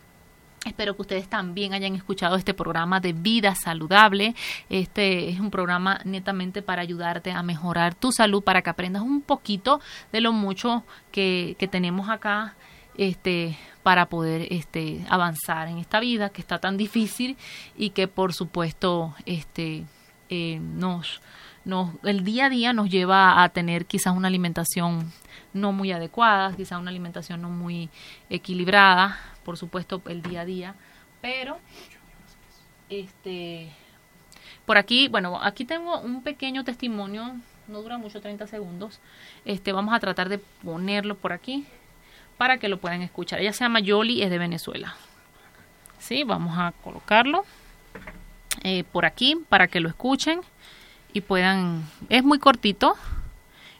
[0.66, 4.34] Espero que ustedes también hayan escuchado este programa de vida saludable.
[4.68, 9.22] Este es un programa netamente para ayudarte a mejorar tu salud, para que aprendas un
[9.22, 9.80] poquito
[10.12, 12.56] de lo mucho que, tenemos acá
[12.98, 17.38] este, para poder este, avanzar en esta vida que está tan difícil
[17.78, 19.86] y que por supuesto este,
[20.28, 21.22] eh, nos,
[22.02, 25.12] el día a día nos lleva a tener quizás una alimentación
[25.52, 27.90] no muy adecuada, quizás una alimentación no muy
[28.28, 30.74] equilibrada, por supuesto el día a día,
[31.20, 31.58] pero
[32.88, 33.72] este
[34.70, 37.34] por aquí, bueno, aquí tengo un pequeño testimonio,
[37.66, 39.00] no dura mucho, 30 segundos.
[39.44, 41.66] Este, vamos a tratar de ponerlo por aquí
[42.36, 43.40] para que lo puedan escuchar.
[43.40, 44.94] Ella se llama Yoli, es de Venezuela.
[45.98, 47.44] Sí, vamos a colocarlo
[48.62, 50.40] eh, por aquí para que lo escuchen
[51.12, 52.96] y puedan, es muy cortito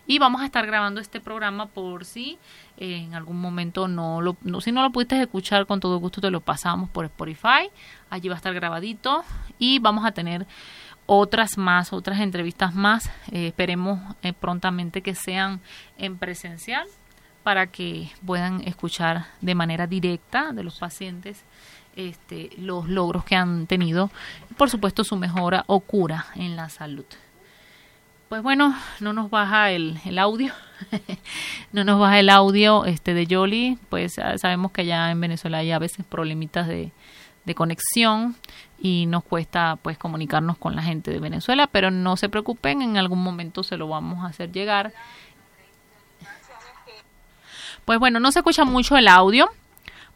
[0.07, 2.39] y vamos a estar grabando este programa por si
[2.77, 6.31] en algún momento no lo, no, si no lo pudiste escuchar, con todo gusto te
[6.31, 7.69] lo pasamos por Spotify.
[8.09, 9.25] Allí va a estar grabadito
[9.59, 10.47] y vamos a tener
[11.07, 13.11] otras más, otras entrevistas más.
[13.33, 15.59] Eh, esperemos eh, prontamente que sean
[15.97, 16.87] en presencial
[17.43, 21.43] para que puedan escuchar de manera directa de los pacientes
[21.97, 24.09] este, los logros que han tenido
[24.55, 27.05] por supuesto su mejora o cura en la salud.
[28.29, 30.53] Pues bueno, no nos baja el, el audio,
[31.71, 35.71] no nos baja el audio este de Yoli, pues sabemos que allá en Venezuela hay
[35.71, 36.91] a veces problemitas de,
[37.45, 38.35] de conexión
[38.79, 42.97] y nos cuesta pues comunicarnos con la gente de Venezuela, pero no se preocupen, en
[42.97, 44.91] algún momento se lo vamos a hacer llegar.
[47.85, 49.49] Pues bueno, no se escucha mucho el audio,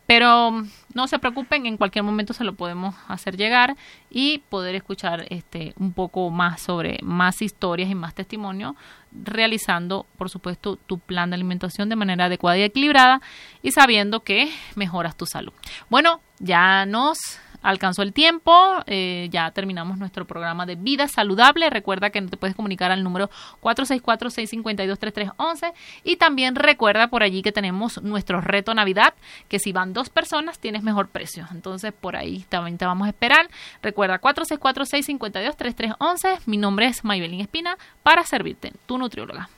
[0.06, 3.76] pero no se preocupen, en cualquier momento se lo podemos hacer llegar
[4.10, 8.76] y poder escuchar este un poco más sobre más historias y más testimonios
[9.12, 13.22] realizando, por supuesto, tu plan de alimentación de manera adecuada y equilibrada
[13.62, 15.54] y sabiendo que mejoras tu salud.
[15.90, 17.18] Bueno, ya nos
[17.62, 18.52] alcanzó el tiempo,
[18.88, 21.70] eh, ya terminamos nuestro programa de vida saludable.
[21.70, 23.30] Recuerda que te puedes comunicar al número
[23.62, 29.14] 464-652-3311 y también recuerda por allí que tenemos nuestro reto Navidad,
[29.48, 31.48] que si van dos personas tienes mejor precio.
[31.52, 33.50] Entonces por ahí también te vamos a esperar.
[33.82, 36.40] Recuerda 464-652-3311.
[36.46, 39.50] Mi nombre es Maybelline Espina para servirte, tu nutrióloga.